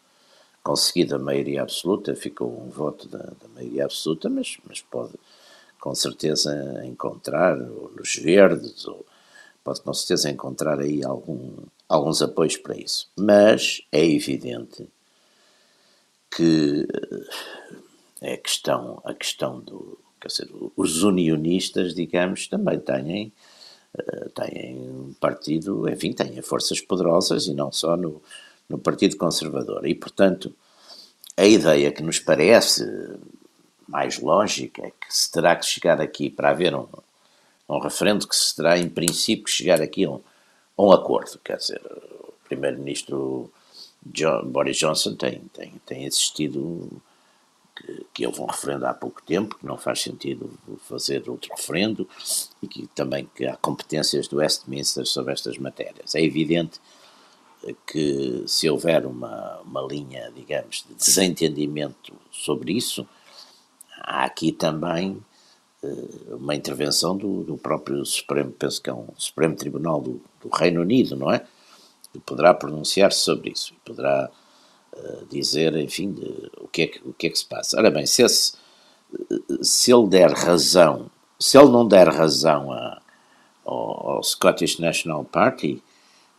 conseguido 0.64 1.16
a 1.16 1.20
maioria 1.20 1.62
absoluta, 1.62 2.16
ficou 2.16 2.50
um 2.50 2.70
voto 2.70 3.08
da, 3.08 3.20
da 3.20 3.48
maioria 3.54 3.86
absoluta, 3.86 4.30
mas, 4.30 4.58
mas 4.68 4.82
pode 4.82 5.14
com 5.80 5.94
certeza 5.94 6.84
encontrar, 6.84 7.62
ou 7.62 7.92
nos 7.96 8.16
verdes, 8.16 8.88
ou 8.88 9.06
pode 9.64 9.82
com 9.82 9.94
certeza 9.94 10.32
encontrar 10.32 10.80
aí 10.80 11.04
algum, 11.04 11.58
alguns 11.88 12.22
apoios 12.24 12.58
para 12.58 12.76
isso. 12.76 13.08
Mas 13.16 13.82
é 13.92 14.04
evidente 14.04 14.90
que 16.36 16.88
é 18.22 18.34
a 18.34 18.38
questão, 18.38 19.00
a 19.06 19.14
questão 19.14 19.60
do, 19.60 20.00
Quer 20.20 20.28
dizer, 20.28 20.50
os 20.76 21.04
unionistas, 21.04 21.94
digamos, 21.94 22.48
também 22.48 22.80
têm, 22.80 23.32
uh, 23.98 24.30
têm 24.32 24.78
um 24.78 25.14
partido, 25.20 25.88
enfim, 25.90 26.14
têm 26.14 26.42
forças 26.42 26.82
poderosas 26.82 27.48
e 27.48 27.54
não 27.54 27.72
só 27.72 27.96
no, 27.96 28.22
no 28.70 28.78
Partido 28.78 29.18
Conservador. 29.18 29.86
E, 29.86 29.94
portanto, 29.94 30.54
a 31.38 31.46
ideia 31.46 31.92
que 31.92 32.02
nos 32.02 32.20
parece 32.20 32.86
mais 33.88 34.20
lógica 34.20 34.82
é 34.82 34.90
que 34.92 35.08
se 35.10 35.32
terá 35.32 35.56
que 35.56 35.66
chegar 35.66 36.02
aqui 36.02 36.30
para 36.30 36.50
haver 36.50 36.74
um, 36.74 36.88
um 37.70 37.80
referendo 37.80 38.28
que 38.28 38.36
se 38.36 38.56
terá, 38.56 38.78
em 38.78 38.90
princípio, 38.90 39.46
que 39.46 39.52
chegar 39.52 39.82
aqui 39.82 40.06
a 40.06 40.12
um, 40.12 40.22
um 40.78 40.92
acordo. 40.92 41.40
Quer 41.44 41.58
dizer, 41.58 41.82
o 41.86 42.34
Primeiro-Ministro 42.48 43.52
Boris 44.46 44.78
Johnson 44.78 45.16
tem, 45.16 45.42
tem, 45.54 45.74
tem 45.86 46.06
insistido 46.06 46.90
que, 47.76 48.06
que 48.14 48.26
houve 48.26 48.42
um 48.42 48.46
referendo 48.46 48.86
há 48.86 48.94
pouco 48.94 49.22
tempo, 49.22 49.58
que 49.58 49.66
não 49.66 49.78
faz 49.78 50.02
sentido 50.02 50.50
fazer 50.80 51.30
outro 51.30 51.52
referendo 51.56 52.08
e 52.62 52.68
que 52.68 52.88
também 52.88 53.30
que 53.36 53.46
há 53.46 53.56
competências 53.58 54.28
do 54.28 54.38
Westminster 54.38 55.06
sobre 55.06 55.34
estas 55.34 55.58
matérias. 55.58 56.16
É 56.16 56.24
evidente 56.24 56.80
que 57.88 58.44
se 58.48 58.70
houver 58.70 59.06
uma, 59.06 59.60
uma 59.62 59.82
linha, 59.82 60.32
digamos, 60.36 60.86
de 60.88 60.94
desentendimento 60.94 62.14
sobre 62.32 62.74
isso, 62.74 63.08
há 64.02 64.24
aqui 64.26 64.52
também 64.52 65.24
uh, 65.82 66.36
uma 66.36 66.56
intervenção 66.56 67.18
do, 67.18 67.44
do, 67.44 67.58
próprio 67.58 68.06
Supremo, 68.06 68.52
penso 68.52 68.82
que 68.82 68.90
é 68.90 68.94
um 68.94 69.08
Supremo 69.18 69.56
Tribunal 69.56 70.02
do, 70.02 70.22
do 70.42 70.50
Reino 70.50 70.82
Unido, 70.82 71.16
não 71.16 71.32
é? 71.32 71.46
Que 72.14 72.20
poderá 72.20 72.54
pronunciar-se 72.54 73.20
sobre 73.20 73.50
isso 73.52 73.74
poderá 73.84 74.30
dizer, 75.30 75.76
enfim, 75.76 76.12
de, 76.12 76.52
o, 76.58 76.68
que 76.68 76.82
é 76.84 76.88
que, 76.88 77.08
o 77.08 77.14
que 77.14 77.28
é 77.28 77.30
que 77.30 77.38
se 77.38 77.46
passa. 77.46 77.78
Ora 77.78 77.92
bem, 77.92 78.06
se, 78.06 78.24
esse, 78.24 78.54
se 79.62 79.94
ele 79.94 80.08
der 80.08 80.32
razão, 80.32 81.10
se 81.40 81.58
ele 81.58 81.70
não 81.70 81.88
der 81.88 82.08
razão 82.08 82.72
a, 82.72 83.02
ao, 83.64 84.10
ao 84.10 84.24
Scottish 84.24 84.80
National 84.80 85.24
Party, 85.26 85.82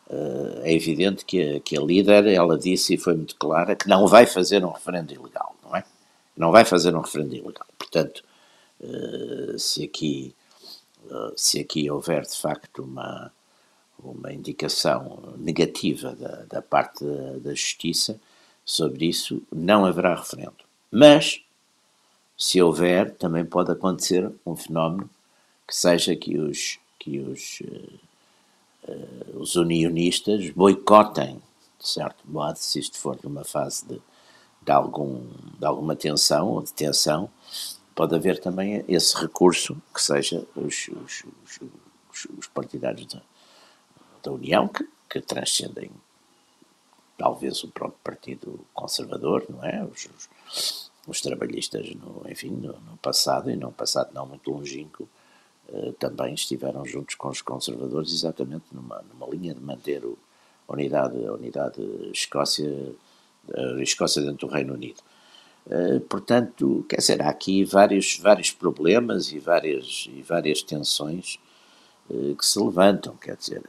uh, 0.09 0.61
é 0.63 0.73
evidente 0.73 1.25
que 1.25 1.57
a, 1.57 1.61
que 1.61 1.77
a 1.77 1.81
líder, 1.81 2.27
ela 2.27 2.59
disse 2.59 2.95
e 2.95 2.99
foi 2.99 3.15
muito 3.15 3.37
clara, 3.37 3.77
que 3.77 3.89
não 3.89 4.07
vai 4.07 4.27
fazer 4.27 4.65
um 4.65 4.71
referendo 4.71 5.13
ilegal, 5.13 5.55
não 5.63 5.75
é? 5.75 5.85
Não 6.37 6.51
vai 6.51 6.65
fazer 6.65 6.95
um 6.95 7.01
referendo 7.01 7.35
ilegal. 7.35 7.67
Portanto, 7.79 8.23
uh, 8.81 9.59
se 9.59 9.85
aqui, 9.85 10.35
uh, 11.07 11.33
se 11.37 11.61
aqui 11.61 11.91
houver 11.91 12.23
de 12.23 12.37
facto 12.37 12.83
uma, 12.83 13.33
uma 13.99 14.33
indicação 14.33 15.35
negativa 15.37 16.15
da, 16.15 16.45
da 16.45 16.63
parte 16.63 17.05
da, 17.05 17.39
da 17.39 17.51
Justiça, 17.51 18.21
sobre 18.67 19.07
isso, 19.07 19.41
não 19.53 19.87
haverá 19.87 20.17
referendo. 20.17 20.57
Mas, 20.91 21.41
se 22.37 22.61
houver, 22.61 23.15
também 23.15 23.45
pode 23.45 23.71
acontecer 23.71 24.31
um 24.45 24.57
fenómeno 24.57 25.09
que 25.67 25.75
seja 25.75 26.17
que 26.17 26.37
os, 26.37 26.79
que 26.99 27.21
os, 27.21 27.63
uh, 28.89 29.39
os 29.39 29.55
unionistas 29.55 30.51
boicotem, 30.51 31.41
de 31.79 31.89
certo 31.89 32.25
modo, 32.25 32.57
se 32.57 32.81
isto 32.81 32.99
for 32.99 33.17
numa 33.23 33.45
fase 33.45 33.87
de, 33.87 34.01
de, 34.63 34.73
algum, 34.73 35.25
de 35.59 35.65
alguma 35.65 35.95
tensão 35.95 36.49
ou 36.49 36.63
de 36.63 36.73
tensão, 36.73 37.31
pode 37.95 38.15
haver 38.17 38.41
também 38.41 38.85
esse 38.89 39.17
recurso 39.17 39.81
que 39.95 40.03
seja 40.03 40.45
os, 40.57 40.89
os, 40.89 41.25
os, 41.45 42.27
os 42.37 42.47
partidários 42.49 43.07
da, 43.07 43.23
da 44.23 44.33
União 44.33 44.67
que, 44.67 44.87
que 45.09 45.21
transcendem 45.21 45.91
talvez 47.17 47.63
o 47.65 47.69
próprio 47.69 47.99
Partido 48.03 48.61
Conservador, 48.75 49.45
não 49.49 49.65
é? 49.65 49.85
Os, 49.85 50.09
os, 50.17 50.91
os 51.07 51.21
trabalhistas, 51.21 51.95
no, 51.95 52.23
enfim, 52.29 52.51
no, 52.51 52.73
no, 52.73 52.97
passado, 53.01 53.51
e 53.51 53.57
no 53.57 53.73
passado 53.73 54.13
não 54.13 54.27
muito 54.27 54.51
longínquo, 54.51 55.09
eh, 55.69 55.93
também 55.99 56.35
estiveram 56.35 56.85
juntos 56.85 57.15
com 57.15 57.29
os 57.29 57.41
conservadores 57.43 58.13
exatamente 58.13 58.65
numa, 58.73 59.03
numa 59.13 59.27
linha 59.29 59.55
de 59.55 59.61
manter 59.61 60.05
o, 60.05 60.19
a 60.69 60.73
unidade, 60.73 61.25
a 61.25 61.33
unidade 61.33 61.81
Escócia, 62.13 62.71
a 63.55 63.83
Escócia 63.83 64.23
dentro 64.23 64.49
do 64.49 64.53
Reino 64.53 64.75
Unido. 64.75 65.01
Uh, 65.67 65.99
portanto, 66.01 66.87
quer 66.89 66.99
dizer, 66.99 67.21
há 67.21 67.29
aqui 67.29 67.65
vários, 67.65 68.19
vários 68.19 68.53
problemas 68.53 69.33
e 69.33 69.41
várias, 69.41 70.09
e 70.15 70.23
várias 70.23 70.63
tensões 70.63 71.41
uh, 72.09 72.37
que 72.37 72.47
se 72.47 72.59
levantam. 72.61 73.17
Quer 73.17 73.37
dizer, 73.37 73.63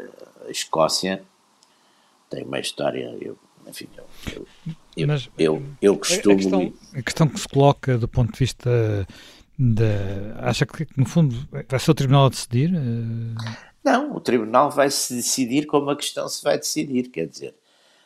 a 0.48 0.52
Escócia 0.52 1.24
tem 2.30 2.44
uma 2.44 2.60
história, 2.60 3.16
eu, 3.22 3.38
enfim, 3.68 3.88
eu, 3.98 4.48
eu, 4.96 5.08
Mas, 5.08 5.30
eu, 5.38 5.64
eu 5.82 5.98
costumo... 5.98 6.34
A 6.34 6.38
questão, 6.38 6.74
a 6.94 7.02
questão, 7.02 7.28
que 7.28 7.40
se 7.40 7.48
coloca 7.48 7.98
do 7.98 8.08
ponto 8.08 8.32
de 8.32 8.40
vista 8.40 9.08
da... 9.58 10.48
Acha 10.50 10.66
que, 10.66 10.88
no 10.96 11.06
fundo, 11.06 11.36
vai 11.68 11.80
ser 11.80 11.92
o 11.92 11.96
Tribunal 11.96 12.26
a 12.28 12.30
decidir? 12.30 12.72
Não, 13.84 14.16
o 14.16 14.20
Tribunal 14.20 14.70
vai 14.70 14.90
se 14.90 15.16
decidir 15.16 15.66
como 15.66 15.90
a 15.90 15.96
questão 15.96 16.28
se 16.28 16.44
vai 16.44 16.58
decidir, 16.58 17.10
quer 17.10 17.28
dizer, 17.28 17.56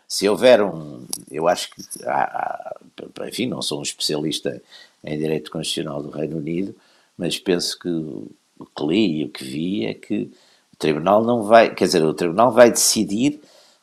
se 0.08 0.28
houver 0.28 0.62
um... 0.62 1.06
Eu 1.30 1.48
acho 1.48 1.72
que, 1.72 1.82
há, 2.06 2.24
há, 2.24 3.28
enfim, 3.28 3.48
não 3.48 3.62
sou 3.62 3.80
um 3.80 3.84
especialista 3.84 4.62
em 5.04 5.18
Direito 5.18 5.50
Constitucional 5.50 6.04
do 6.04 6.10
Reino 6.10 6.38
Unido, 6.38 6.76
mas 7.18 7.40
penso 7.40 7.80
que 7.80 7.90
o 7.90 8.66
que 8.66 8.86
li 8.86 9.22
e 9.22 9.26
o 9.26 9.30
que 9.30 9.44
vi 9.44 9.86
é 9.86 9.94
que 9.94 10.32
o 10.74 10.76
Tribunal 10.78 11.24
não 11.24 11.44
vai, 11.44 11.74
quer 11.74 11.86
dizer, 11.86 12.04
o 12.04 12.14
Tribunal 12.14 12.52
vai 12.52 12.70
decidir 12.70 13.42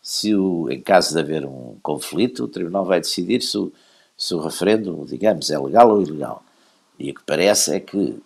se 0.08 0.34
o, 0.34 0.70
em 0.70 0.80
caso 0.80 1.12
de 1.12 1.20
haver 1.20 1.44
um 1.44 1.76
conflito, 1.82 2.44
o 2.44 2.48
Tribunal 2.48 2.82
vai 2.86 2.98
decidir 2.98 3.42
se 3.42 3.58
o, 3.58 3.70
se 4.16 4.34
o 4.34 4.40
referendo, 4.40 5.04
digamos, 5.06 5.50
é 5.50 5.58
legal 5.58 5.90
ou 5.90 6.00
ilegal. 6.00 6.42
E 6.98 7.10
o 7.10 7.14
que 7.14 7.22
parece 7.24 7.74
é 7.74 7.78
que 7.80 8.18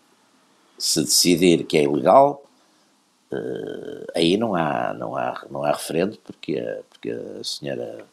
se 0.79 1.03
decidir 1.03 1.65
que 1.65 1.77
é 1.77 1.83
ilegal, 1.83 2.41
uh, 3.33 4.07
aí 4.15 4.37
não 4.37 4.55
há, 4.55 4.95
não, 4.95 5.17
há, 5.17 5.45
não 5.51 5.65
há 5.65 5.73
referendo, 5.73 6.17
porque, 6.23 6.63
porque 6.89 7.11
a 7.11 7.43
senhora 7.43 8.07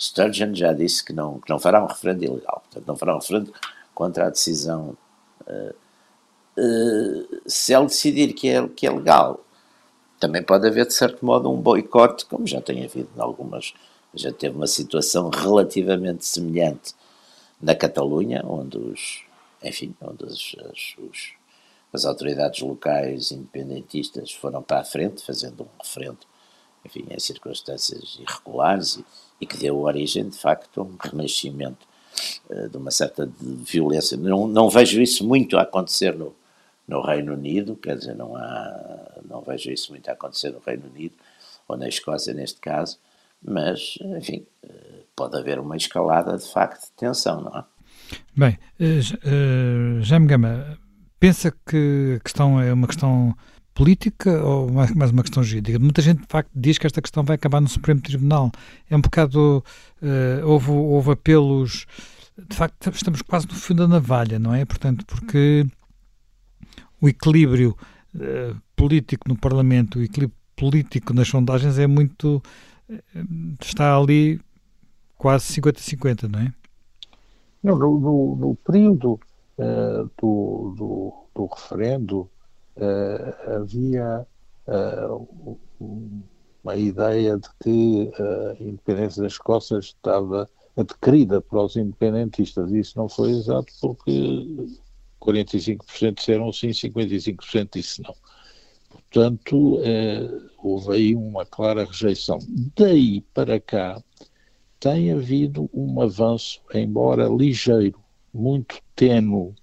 Sturgeon 0.00 0.54
já 0.54 0.72
disse 0.72 1.04
que 1.04 1.12
não, 1.12 1.40
que 1.40 1.50
não 1.50 1.58
fará 1.58 1.82
um 1.82 1.88
referendo 1.88 2.22
ilegal. 2.22 2.62
Portanto, 2.62 2.86
não 2.86 2.96
fará 2.96 3.16
um 3.16 3.18
referendo 3.18 3.52
contra 3.92 4.28
a 4.28 4.30
decisão. 4.30 4.96
Uh, 5.44 5.74
uh, 6.58 7.42
se 7.44 7.74
ele 7.74 7.86
decidir 7.86 8.34
que 8.34 8.50
é, 8.50 8.68
que 8.68 8.86
é 8.86 8.90
legal, 8.92 9.44
também 10.18 10.42
pode 10.42 10.66
haver, 10.66 10.86
de 10.86 10.94
certo 10.94 11.24
modo, 11.24 11.50
um 11.50 11.60
boicote, 11.60 12.24
como 12.26 12.46
já 12.46 12.60
tem 12.60 12.84
havido 12.84 13.08
em 13.16 13.20
algumas. 13.20 13.74
Já 14.14 14.32
teve 14.32 14.56
uma 14.56 14.66
situação 14.66 15.28
relativamente 15.28 16.24
semelhante 16.24 16.94
na 17.60 17.74
Catalunha, 17.74 18.42
onde 18.46 18.78
os, 18.78 19.22
enfim, 19.62 19.94
onde 20.00 20.24
os, 20.24 20.56
os, 20.98 21.32
as 21.92 22.04
autoridades 22.06 22.60
locais 22.60 23.30
independentistas 23.30 24.32
foram 24.32 24.62
para 24.62 24.80
a 24.80 24.84
frente, 24.84 25.24
fazendo 25.24 25.64
um 25.64 25.66
referendo, 25.82 26.18
enfim, 26.84 27.04
em 27.10 27.18
circunstâncias 27.18 28.18
irregulares 28.18 28.96
e, 28.96 29.04
e 29.40 29.46
que 29.46 29.58
deu 29.58 29.78
origem, 29.80 30.28
de 30.28 30.38
facto, 30.38 30.80
a 30.80 30.84
um 30.84 30.96
renascimento 30.98 31.86
uh, 32.48 32.68
de 32.70 32.76
uma 32.76 32.90
certa 32.90 33.30
violência. 33.38 34.16
Não, 34.16 34.46
não 34.46 34.70
vejo 34.70 35.00
isso 35.02 35.26
muito 35.26 35.58
a 35.58 35.62
acontecer 35.62 36.14
no, 36.14 36.34
no 36.86 37.02
Reino 37.02 37.34
Unido, 37.34 37.76
quer 37.76 37.96
dizer, 37.96 38.14
não, 38.14 38.36
há, 38.36 39.10
não 39.28 39.40
vejo 39.42 39.70
isso 39.70 39.90
muito 39.92 40.08
a 40.08 40.12
acontecer 40.12 40.50
no 40.50 40.60
Reino 40.64 40.84
Unido, 40.86 41.14
ou 41.68 41.76
na 41.76 41.88
Escócia 41.88 42.32
neste 42.32 42.60
caso, 42.60 42.98
mas, 43.42 43.98
enfim, 44.18 44.46
uh, 44.64 45.04
pode 45.14 45.36
haver 45.36 45.58
uma 45.58 45.76
escalada 45.76 46.36
de 46.36 46.50
facto 46.50 46.86
de 46.86 46.92
tensão, 46.92 47.40
não 47.40 47.58
é? 47.58 47.64
Bem, 48.36 48.58
uh, 48.80 50.02
Jaime 50.02 50.26
Gama, 50.26 50.78
pensa 51.18 51.52
que 51.68 52.16
a 52.16 52.20
questão 52.20 52.60
é 52.60 52.72
uma 52.72 52.86
questão 52.86 53.34
política 53.74 54.42
ou 54.42 54.70
mais, 54.70 54.90
mais 54.92 55.10
uma 55.10 55.22
questão 55.22 55.42
jurídica? 55.42 55.78
Muita 55.78 56.00
gente, 56.02 56.22
de 56.22 56.26
facto, 56.28 56.50
diz 56.54 56.78
que 56.78 56.86
esta 56.86 57.02
questão 57.02 57.22
vai 57.22 57.36
acabar 57.36 57.60
no 57.60 57.68
Supremo 57.68 58.00
Tribunal. 58.00 58.50
É 58.88 58.96
um 58.96 59.00
bocado. 59.00 59.62
Uh, 60.02 60.46
houve, 60.46 60.70
houve 60.70 61.12
apelos. 61.12 61.86
De 62.48 62.56
facto, 62.56 62.90
estamos 62.90 63.22
quase 63.22 63.46
no 63.46 63.54
fim 63.54 63.74
da 63.74 63.86
navalha, 63.86 64.38
não 64.38 64.54
é? 64.54 64.64
Portanto, 64.64 65.04
porque 65.06 65.66
o 67.00 67.08
equilíbrio 67.08 67.76
uh, 68.14 68.56
político 68.74 69.28
no 69.28 69.36
Parlamento, 69.36 69.98
o 69.98 70.02
equilíbrio 70.02 70.36
político 70.56 71.12
nas 71.12 71.28
sondagens 71.28 71.78
é 71.78 71.86
muito. 71.86 72.42
Uh, 72.88 73.54
está 73.60 73.96
ali 73.96 74.40
quase 75.16 75.60
50-50, 75.60 76.28
não 76.30 76.40
é? 76.40 76.52
Não, 77.62 77.78
no, 77.78 77.98
no, 77.98 78.36
no 78.36 78.54
período 78.56 79.20
uh, 79.58 80.10
do, 80.20 80.74
do, 80.76 81.12
do, 81.34 81.46
referendo 81.46 82.30
havia 83.56 84.26
uma 86.62 86.76
ideia 86.76 87.38
de 87.38 87.48
que 87.60 88.12
a 88.20 88.62
independência 88.62 89.22
da 89.22 89.28
Escócia 89.28 89.78
estava 89.78 90.46
adquirida 90.76 91.40
para 91.40 91.62
os 91.62 91.74
independentistas. 91.74 92.70
Isso 92.70 92.98
não 92.98 93.08
foi 93.08 93.30
exato 93.30 93.72
porque 93.80 94.46
45% 95.26 96.14
disseram 96.14 96.52
sim, 96.52 96.68
55% 96.68 97.68
disse 97.74 98.02
não. 98.02 98.14
Portanto, 98.90 99.78
houve 100.58 100.92
aí 100.92 101.14
uma 101.14 101.44
clara 101.44 101.84
rejeição. 101.84 102.38
Daí 102.76 103.20
para 103.34 103.60
cá, 103.60 104.02
tem 104.80 105.12
havido 105.12 105.70
um 105.72 106.00
avanço, 106.00 106.60
embora 106.74 107.28
ligeiro, 107.28 107.98
muito 108.32 108.80
tenue, 108.94 109.54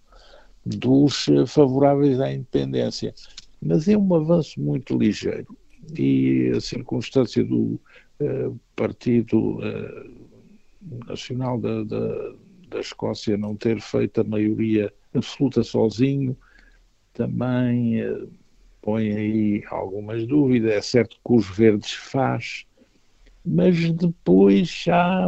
dos 0.65 1.25
favoráveis 1.47 2.19
à 2.19 2.31
independência. 2.31 3.13
Mas 3.61 3.87
é 3.87 3.97
um 3.97 4.13
avanço 4.13 4.59
muito 4.59 4.97
ligeiro. 4.97 5.57
E 5.97 6.51
a 6.55 6.61
circunstância 6.61 7.43
do 7.43 7.79
uh, 8.19 8.59
Partido 8.75 9.59
uh, 9.59 11.05
Nacional 11.07 11.59
da, 11.59 11.83
da, 11.83 12.33
da 12.69 12.79
Escócia 12.79 13.37
não 13.37 13.55
ter 13.55 13.79
feito 13.81 14.21
a 14.21 14.23
maioria 14.23 14.91
absoluta 15.15 15.63
sozinho 15.63 16.37
também 17.13 18.03
uh, 18.03 18.29
põe 18.81 19.11
aí 19.11 19.63
algumas 19.69 20.25
dúvidas. 20.27 20.71
É 20.71 20.81
certo 20.81 21.17
que 21.25 21.33
os 21.33 21.47
verdes 21.49 21.93
faz 21.93 22.65
mas 23.45 23.91
depois 23.91 24.85
há, 24.87 25.27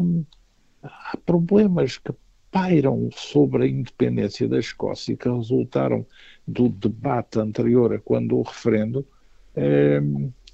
há 0.83 1.17
problemas 1.25 1.97
que 1.97 2.13
pairam 2.51 3.09
sobre 3.13 3.63
a 3.65 3.67
independência 3.67 4.47
da 4.47 4.57
Escócia 4.57 5.17
que 5.17 5.27
resultaram 5.27 6.05
do 6.47 6.69
debate 6.69 7.39
anterior 7.39 7.93
a 7.93 7.99
quando 7.99 8.37
o 8.37 8.43
referendo, 8.43 9.05
eh, 9.55 10.01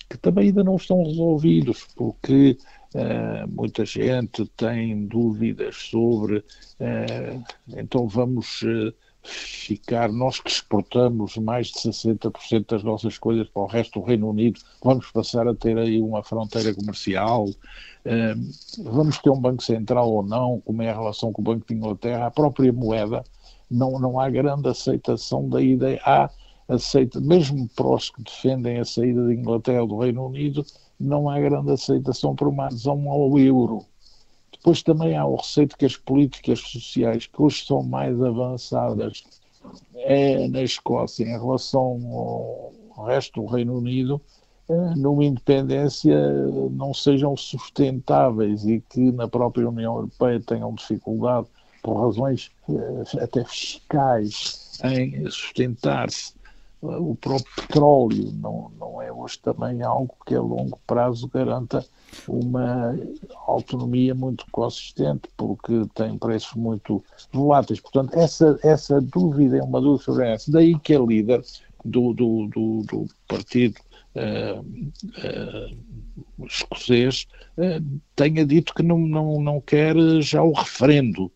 que 0.09 0.17
também 0.17 0.47
ainda 0.47 0.63
não 0.63 0.77
estão 0.77 1.03
resolvidos, 1.03 1.87
porque 1.95 2.57
eh, 2.95 3.45
muita 3.45 3.85
gente 3.85 4.47
tem 4.57 5.05
dúvidas 5.05 5.75
sobre 5.75 6.43
eh, 6.79 7.39
então 7.77 8.07
vamos 8.07 8.63
eh, 8.63 8.93
ficar, 9.23 10.11
nós 10.11 10.39
que 10.39 10.49
exportamos 10.49 11.37
mais 11.37 11.67
de 11.67 11.73
60% 11.73 12.65
das 12.67 12.83
nossas 12.83 13.17
coisas 13.17 13.47
para 13.47 13.61
o 13.61 13.67
resto 13.67 13.99
do 13.99 14.05
Reino 14.05 14.29
Unido, 14.29 14.59
vamos 14.83 15.09
passar 15.11 15.47
a 15.47 15.53
ter 15.53 15.77
aí 15.77 16.01
uma 16.01 16.23
fronteira 16.23 16.73
comercial, 16.73 17.45
uh, 17.47 18.83
vamos 18.83 19.17
ter 19.19 19.29
um 19.29 19.39
Banco 19.39 19.63
Central 19.63 20.11
ou 20.11 20.23
não, 20.23 20.61
como 20.65 20.81
é 20.81 20.89
a 20.89 20.95
relação 20.95 21.31
com 21.31 21.41
o 21.41 21.45
Banco 21.45 21.67
de 21.67 21.73
Inglaterra, 21.73 22.27
a 22.27 22.31
própria 22.31 22.73
moeda, 22.73 23.23
não, 23.69 23.99
não 23.99 24.19
há 24.19 24.29
grande 24.29 24.67
aceitação 24.67 25.47
da 25.47 25.61
ideia, 25.61 26.01
há 26.03 26.29
aceita, 26.67 27.19
mesmo 27.19 27.67
para 27.75 27.87
os 27.87 28.09
que 28.09 28.23
defendem 28.23 28.79
a 28.79 28.85
saída 28.85 29.25
da 29.25 29.33
Inglaterra 29.33 29.85
do 29.85 29.97
Reino 29.97 30.25
Unido, 30.25 30.65
não 30.99 31.29
há 31.29 31.39
grande 31.39 31.71
aceitação 31.71 32.35
para 32.35 32.47
uma 32.47 32.67
adesão 32.67 33.09
ao 33.09 33.37
euro. 33.37 33.85
Depois 34.61 34.83
também 34.83 35.17
há 35.17 35.25
o 35.25 35.37
receito 35.37 35.75
que 35.75 35.85
as 35.85 35.97
políticas 35.97 36.59
sociais, 36.59 37.25
que 37.25 37.41
hoje 37.41 37.65
são 37.65 37.81
mais 37.81 38.21
avançadas 38.21 39.23
é, 39.95 40.47
na 40.47 40.61
Escócia 40.61 41.23
em 41.23 41.31
relação 41.31 41.99
ao 42.95 43.05
resto 43.05 43.41
do 43.41 43.47
Reino 43.47 43.75
Unido, 43.75 44.21
é, 44.69 44.95
numa 44.95 45.25
independência 45.25 46.15
não 46.69 46.93
sejam 46.93 47.35
sustentáveis 47.35 48.63
e 48.63 48.83
que 48.87 49.11
na 49.11 49.27
própria 49.27 49.67
União 49.67 49.95
Europeia 49.95 50.39
tenham 50.39 50.75
dificuldade, 50.75 51.47
por 51.81 51.99
razões 51.99 52.51
é, 52.69 53.23
até 53.23 53.43
fiscais, 53.43 54.79
em 54.83 55.27
sustentar-se 55.27 56.35
o 56.81 57.15
próprio 57.15 57.55
petróleo 57.55 58.31
não, 58.33 58.71
não 58.79 59.01
é 59.01 59.11
hoje 59.11 59.37
também 59.39 59.83
algo 59.83 60.15
que 60.25 60.33
a 60.33 60.41
longo 60.41 60.79
prazo 60.87 61.27
garanta 61.27 61.85
uma 62.27 62.97
autonomia 63.45 64.15
muito 64.15 64.45
consistente, 64.51 65.29
porque 65.37 65.85
tem 65.93 66.17
preços 66.17 66.53
muito 66.55 67.03
voláteis. 67.31 67.79
Portanto, 67.79 68.17
essa, 68.17 68.59
essa 68.63 68.99
dúvida 68.99 69.57
é 69.57 69.63
uma 69.63 69.79
dúvida 69.79 70.03
sobre 70.03 70.27
essa. 70.27 70.51
Daí 70.51 70.77
que 70.79 70.95
a 70.95 70.99
líder 70.99 71.43
do, 71.85 72.13
do, 72.13 72.47
do, 72.47 72.83
do 72.83 73.05
partido 73.27 73.79
uh, 74.15 74.59
uh, 74.59 76.45
escocês 76.45 77.27
uh, 77.57 78.01
tenha 78.15 78.45
dito 78.45 78.73
que 78.73 78.83
não, 78.83 78.99
não, 78.99 79.39
não 79.39 79.61
quer 79.61 79.95
já 80.21 80.41
o 80.41 80.51
referendo. 80.51 81.31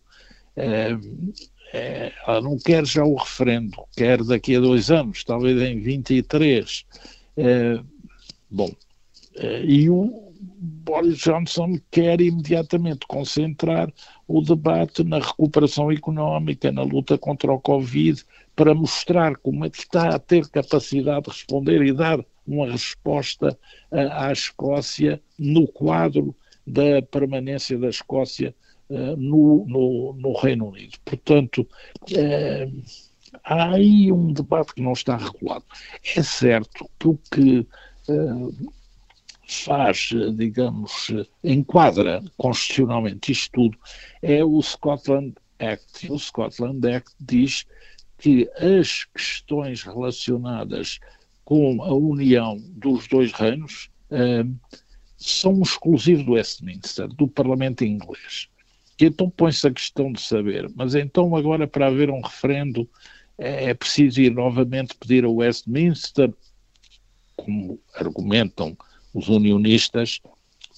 Uh, 0.56 1.32
é, 1.72 2.12
não 2.42 2.58
quer 2.58 2.86
já 2.86 3.04
o 3.04 3.14
referendo, 3.14 3.76
quer 3.96 4.22
daqui 4.22 4.56
a 4.56 4.60
dois 4.60 4.90
anos, 4.90 5.24
talvez 5.24 5.60
em 5.60 5.80
23. 5.80 6.84
É, 7.36 7.80
bom, 8.50 8.70
é, 9.36 9.64
e 9.64 9.90
o 9.90 10.26
Boris 10.58 11.18
Johnson 11.18 11.78
quer 11.90 12.20
imediatamente 12.20 13.06
concentrar 13.06 13.92
o 14.26 14.40
debate 14.40 15.04
na 15.04 15.18
recuperação 15.18 15.90
económica, 15.90 16.72
na 16.72 16.82
luta 16.82 17.18
contra 17.18 17.52
o 17.52 17.60
Covid, 17.60 18.24
para 18.54 18.74
mostrar 18.74 19.36
como 19.36 19.64
é 19.64 19.70
que 19.70 19.78
está 19.78 20.14
a 20.14 20.18
ter 20.18 20.48
capacidade 20.48 21.24
de 21.24 21.30
responder 21.30 21.82
e 21.82 21.92
dar 21.92 22.24
uma 22.46 22.70
resposta 22.70 23.58
à 23.90 24.32
Escócia 24.32 25.20
no 25.38 25.66
quadro 25.66 26.34
da 26.66 27.02
permanência 27.02 27.78
da 27.78 27.88
Escócia 27.88 28.54
no, 28.88 29.64
no, 29.66 30.12
no, 30.14 30.32
Reino 30.34 30.68
Unido. 30.68 30.98
Portanto, 31.04 31.66
uh, 32.12 32.82
há 33.44 33.74
aí 33.74 34.12
um 34.12 34.32
debate 34.32 34.74
que 34.74 34.82
não 34.82 34.92
está 34.92 35.16
regulado. 35.16 35.64
É 36.16 36.22
certo 36.22 36.88
que 36.98 37.08
o 37.08 37.18
que 37.30 37.66
uh, 38.08 38.72
faz, 39.48 40.10
digamos, 40.34 41.12
enquadra 41.42 42.22
constitucionalmente 42.36 43.32
isto 43.32 43.52
tudo 43.52 43.78
é 44.22 44.44
o 44.44 44.60
Scotland 44.62 45.34
Act. 45.58 46.10
O 46.10 46.18
Scotland 46.18 46.86
Act 46.86 47.12
diz 47.20 47.66
que 48.18 48.48
as 48.56 49.04
questões 49.04 49.82
relacionadas 49.82 50.98
com 51.44 51.82
a 51.82 51.94
união 51.94 52.56
dos 52.70 53.06
dois 53.06 53.32
reinos 53.32 53.88
são 55.16 55.60
exclusivos 55.62 56.24
do 56.24 56.32
Westminster, 56.32 57.08
do 57.08 57.28
Parlamento 57.28 57.84
inglês. 57.84 58.48
E 58.98 59.04
então 59.04 59.28
põe-se 59.28 59.66
a 59.66 59.72
questão 59.72 60.10
de 60.10 60.20
saber, 60.20 60.70
mas 60.74 60.94
então 60.94 61.36
agora 61.36 61.66
para 61.66 61.88
haver 61.88 62.10
um 62.10 62.20
referendo 62.20 62.88
é, 63.38 63.70
é 63.70 63.74
preciso 63.74 64.20
ir 64.20 64.32
novamente 64.32 64.94
pedir 64.94 65.24
ao 65.24 65.34
Westminster, 65.34 66.32
como 67.36 67.78
argumentam 67.94 68.76
os 69.12 69.28
unionistas, 69.28 70.20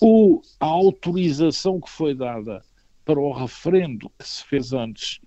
o, 0.01 0.43
a 0.59 0.67
autorização 0.67 1.81
que 1.81 1.91
foi 1.91 2.15
dada 2.15 2.63
para 3.05 3.19
o 3.19 3.33
referendo 3.33 4.11
que 4.19 4.29
se 4.29 4.45
fez 4.45 4.73
antes 4.73 5.21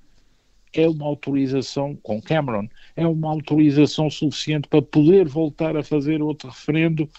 é 0.74 0.88
uma 0.88 1.06
autorização, 1.06 1.96
com 1.96 2.22
Cameron, 2.22 2.68
é 2.96 3.06
uma 3.06 3.30
autorização 3.30 4.10
suficiente 4.10 4.68
para 4.70 4.82
poder 4.82 5.28
voltar 5.28 5.76
a 5.76 5.84
fazer 5.84 6.22
outro 6.22 6.50
referendo 6.50 7.10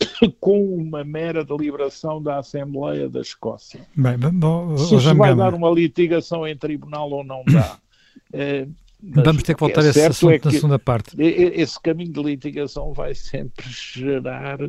com 0.40 0.74
uma 0.74 1.04
mera 1.04 1.44
deliberação 1.44 2.22
da 2.22 2.38
Assembleia 2.38 3.08
da 3.08 3.20
Escócia. 3.20 3.80
Bem, 3.96 4.16
bom, 4.18 4.76
Se 4.76 4.96
isso 4.96 5.14
vai 5.14 5.34
dar 5.34 5.54
uma 5.54 5.70
litigação 5.70 6.46
em 6.46 6.56
tribunal 6.56 7.10
ou 7.10 7.24
não 7.24 7.44
dá. 7.44 7.78
É, 8.32 8.64
Vamos 9.02 9.42
ter 9.42 9.54
que 9.54 9.60
voltar 9.60 9.82
é 9.82 9.86
a 9.86 9.90
esse 9.90 10.02
assunto 10.04 10.32
é 10.32 10.40
na 10.44 10.50
segunda 10.50 10.78
parte. 10.78 11.20
Esse 11.20 11.80
caminho 11.80 12.12
de 12.12 12.22
litigação 12.22 12.92
vai 12.92 13.14
sempre 13.14 13.66
gerar 13.68 14.60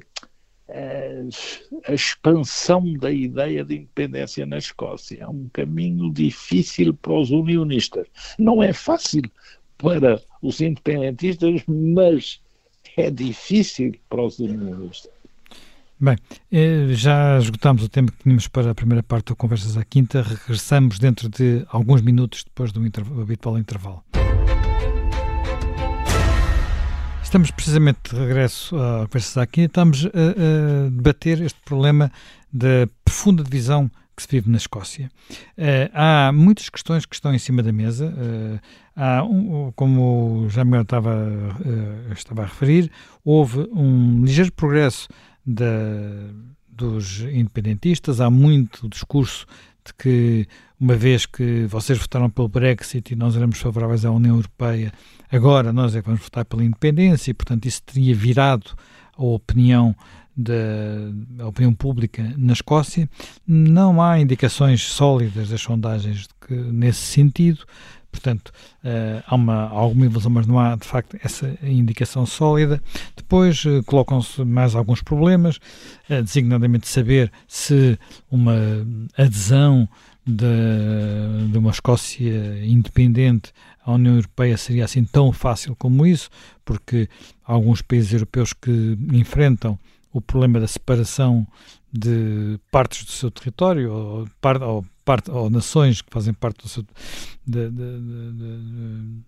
a, 0.70 1.94
expansão 1.94 2.94
da 2.94 3.12
ideia 3.12 3.64
de 3.64 3.76
independência 3.76 4.46
na 4.46 4.58
Escócia. 4.58 5.18
É 5.22 5.28
um 5.28 5.50
caminho 5.52 6.12
difícil 6.12 6.94
para 6.94 7.14
os 7.14 7.30
unionistas. 7.30 8.08
Não 8.40 8.64
é 8.64 8.72
fácil 8.72 9.24
para 9.78 10.22
os 10.42 10.62
independentistas, 10.62 11.62
mas 11.68 12.42
é 12.96 13.10
difícil 13.10 13.94
para 14.10 14.24
os 14.24 14.40
unionistas. 14.40 15.12
Bem, 16.04 16.18
eh, 16.52 16.88
já 16.94 17.38
esgotámos 17.38 17.84
o 17.84 17.88
tempo 17.88 18.12
que 18.12 18.24
tínhamos 18.24 18.48
para 18.48 18.72
a 18.72 18.74
primeira 18.74 19.04
parte 19.04 19.28
do 19.28 19.36
Conversas 19.36 19.78
à 19.78 19.86
Quinta. 19.86 20.24
Regressamos 20.24 20.98
dentro 20.98 21.30
de 21.30 21.64
alguns 21.70 22.02
minutos 22.02 22.44
depois 22.44 22.72
do 22.72 22.82
habitual 23.22 23.56
intervalo. 23.56 24.04
Estamos 27.22 27.52
precisamente 27.52 28.00
de 28.10 28.20
regresso 28.20 28.76
à 28.78 29.06
conversa 29.06 29.44
aqui. 29.44 29.62
Estamos 29.62 30.08
a, 30.08 30.08
a, 30.08 30.90
debater 30.90 31.40
este 31.40 31.60
problema 31.64 32.12
da 32.52 32.90
profunda 33.06 33.44
divisão 33.44 33.88
que 34.18 34.24
se 34.24 34.28
vive 34.28 34.50
na 34.50 34.58
Escócia. 34.58 35.08
Uh, 35.56 35.90
há 35.94 36.32
muitas 36.34 36.68
questões 36.68 37.06
que 37.06 37.14
estão 37.14 37.32
em 37.32 37.40
cima 37.40 37.62
da 37.62 37.72
mesa. 37.72 38.08
Uh, 38.08 38.60
há 38.96 39.24
um, 39.24 39.72
como 39.76 40.48
já 40.50 40.66
me 40.66 40.82
estava, 40.82 41.28
estava 42.12 42.42
a 42.42 42.46
referir, 42.46 42.92
houve 43.24 43.70
um 43.72 44.26
ligeiro 44.26 44.52
progresso 44.52 45.08
da, 45.54 45.66
dos 46.68 47.22
independentistas. 47.22 48.22
Há 48.22 48.30
muito 48.30 48.88
discurso 48.90 49.46
de 49.86 49.94
que, 49.94 50.48
uma 50.80 50.96
vez 50.96 51.26
que 51.26 51.66
vocês 51.66 51.98
votaram 51.98 52.30
pelo 52.30 52.48
Brexit 52.48 53.14
e 53.14 53.16
nós 53.16 53.36
éramos 53.36 53.60
favoráveis 53.60 54.06
à 54.06 54.12
União 54.12 54.36
Europeia, 54.36 54.92
agora 55.32 55.74
nós 55.74 55.96
é 55.96 56.02
que 56.02 56.08
vamos 56.08 56.22
votar 56.22 56.46
pela 56.46 56.64
independência 56.64 57.32
e, 57.32 57.34
portanto, 57.34 57.66
isso 57.66 57.82
teria 57.84 58.16
virado 58.16 58.72
a 59.18 59.24
opinião 59.24 59.96
da 60.36 61.48
opinião 61.48 61.74
pública 61.74 62.34
na 62.38 62.54
Escócia. 62.54 63.10
Não 63.46 64.02
há 64.02 64.20
indicações 64.20 64.82
sólidas 64.84 65.50
das 65.50 65.62
sondagens 65.62 66.28
que, 66.46 66.54
nesse 66.54 67.02
sentido. 67.02 67.66
Portanto, 68.12 68.50
uh, 68.84 69.24
há 69.26 69.36
uma, 69.36 69.70
alguma 69.70 70.06
evolução, 70.06 70.32
mas 70.32 70.46
não 70.46 70.60
há 70.60 70.76
de 70.76 70.86
facto 70.86 71.18
essa 71.24 71.58
indicação 71.64 72.26
sólida. 72.26 72.82
Depois 73.16 73.64
uh, 73.66 73.82
colocam-se 73.86 74.44
mais 74.44 74.76
alguns 74.76 75.02
problemas, 75.02 75.58
uh, 76.10 76.22
designadamente 76.22 76.88
saber 76.88 77.32
se 77.48 77.98
uma 78.30 78.56
adesão 79.18 79.88
de, 80.26 81.52
de 81.52 81.58
uma 81.58 81.72
Escócia 81.72 82.66
independente 82.66 83.52
à 83.84 83.94
União 83.94 84.16
Europeia 84.16 84.58
seria 84.58 84.86
assim 84.86 85.04
tão 85.04 85.32
fácil 85.32 85.76
como 85.76 86.06
isso, 86.06 86.30
porque 86.64 87.10
alguns 87.44 87.82
países 87.82 88.14
europeus 88.14 88.54
que 88.54 88.98
enfrentam 89.14 89.80
o 90.14 90.22
problema 90.22 90.60
da 90.60 90.68
separação 90.68 91.48
de 91.92 92.60
partes 92.72 93.04
do 93.06 93.12
seu 93.12 93.32
território 93.32 93.92
ou, 93.92 94.28
ou 94.62 94.86
parte, 95.04 95.32
ou 95.32 95.50
nações 95.50 96.02
que 96.02 96.12
fazem 96.12 96.34
parte 96.34 96.64
do 96.64 96.70
seu, 96.70 96.84
de, 97.46 97.70
de, 97.70 97.70
de, 97.70 99.22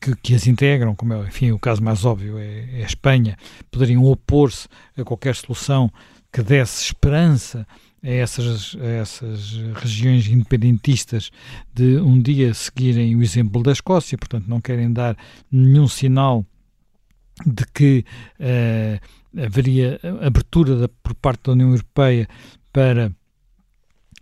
que, 0.00 0.16
que, 0.16 0.34
as 0.34 0.46
integram, 0.46 0.94
como 0.94 1.14
é, 1.14 1.26
enfim, 1.26 1.52
o 1.52 1.58
caso 1.58 1.82
mais 1.82 2.04
óbvio 2.04 2.38
é, 2.38 2.80
é 2.80 2.82
a 2.82 2.86
Espanha, 2.86 3.36
poderiam 3.70 4.04
opor-se 4.04 4.68
a 4.96 5.04
qualquer 5.04 5.34
solução 5.34 5.90
que 6.32 6.42
desse 6.42 6.84
esperança 6.84 7.66
a 8.02 8.08
essas, 8.08 8.76
a 8.80 8.86
essas 8.86 9.52
regiões 9.74 10.26
independentistas 10.28 11.30
de 11.74 11.98
um 11.98 12.20
dia 12.20 12.54
seguirem 12.54 13.16
o 13.16 13.22
exemplo 13.22 13.62
da 13.62 13.72
Escócia, 13.72 14.18
portanto, 14.18 14.46
não 14.48 14.60
querem 14.60 14.92
dar 14.92 15.16
nenhum 15.50 15.88
sinal 15.88 16.44
de 17.44 17.66
que 17.66 18.04
uh, 18.40 19.44
haveria 19.44 20.00
abertura 20.22 20.76
da, 20.76 20.88
por 20.88 21.14
parte 21.14 21.44
da 21.44 21.52
União 21.52 21.70
Europeia 21.70 22.26
para 22.72 23.12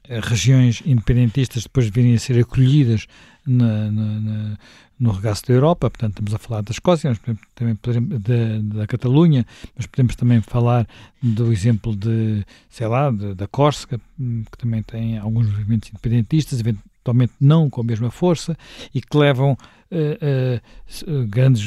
regiões 0.08 0.82
independentistas 0.84 1.62
depois 1.62 1.88
virem 1.88 2.14
a 2.14 2.18
ser 2.18 2.38
acolhidas 2.38 3.06
na, 3.46 3.90
na, 3.90 4.20
na, 4.20 4.58
no 4.98 5.12
regaço 5.12 5.46
da 5.46 5.54
Europa, 5.54 5.90
portanto 5.90 6.12
estamos 6.12 6.34
a 6.34 6.38
falar 6.38 6.62
da 6.62 6.72
Escócia, 6.72 7.10
mas 7.10 7.38
também 7.54 7.74
podemos, 7.74 8.20
da, 8.20 8.78
da 8.78 8.86
Catalunha, 8.86 9.46
mas 9.76 9.86
podemos 9.86 10.14
também 10.16 10.40
falar 10.40 10.86
do 11.22 11.52
exemplo 11.52 11.96
de, 11.96 12.44
sei 12.68 12.86
lá, 12.86 13.10
de, 13.10 13.34
da 13.34 13.46
Córsega, 13.46 14.00
hum, 14.18 14.44
que 14.50 14.58
também 14.58 14.82
tem 14.82 15.18
alguns 15.18 15.48
movimentos 15.48 15.88
independentistas, 15.90 16.60
eventualmente 16.60 17.32
não 17.40 17.68
com 17.70 17.80
a 17.80 17.84
mesma 17.84 18.10
força, 18.10 18.56
e 18.94 19.00
que 19.00 19.16
levam 19.16 19.52
uh, 19.52 20.60
uh, 21.06 21.26
grandes 21.26 21.66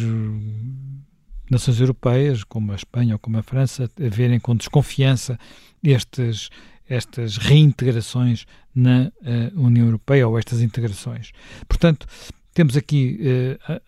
nações 1.49 1.79
europeias, 1.79 2.43
como 2.43 2.71
a 2.71 2.75
Espanha 2.75 3.15
ou 3.15 3.19
como 3.19 3.37
a 3.37 3.43
França, 3.43 3.89
a 3.99 4.09
verem 4.09 4.39
com 4.39 4.55
desconfiança 4.55 5.39
estes 5.83 6.49
estas 6.89 7.37
reintegrações 7.37 8.45
na 8.73 9.11
uh, 9.21 9.61
União 9.61 9.85
Europeia 9.85 10.27
ou 10.27 10.37
estas 10.37 10.61
integrações. 10.61 11.31
Portanto, 11.67 12.05
temos 12.53 12.77
aqui 12.77 13.19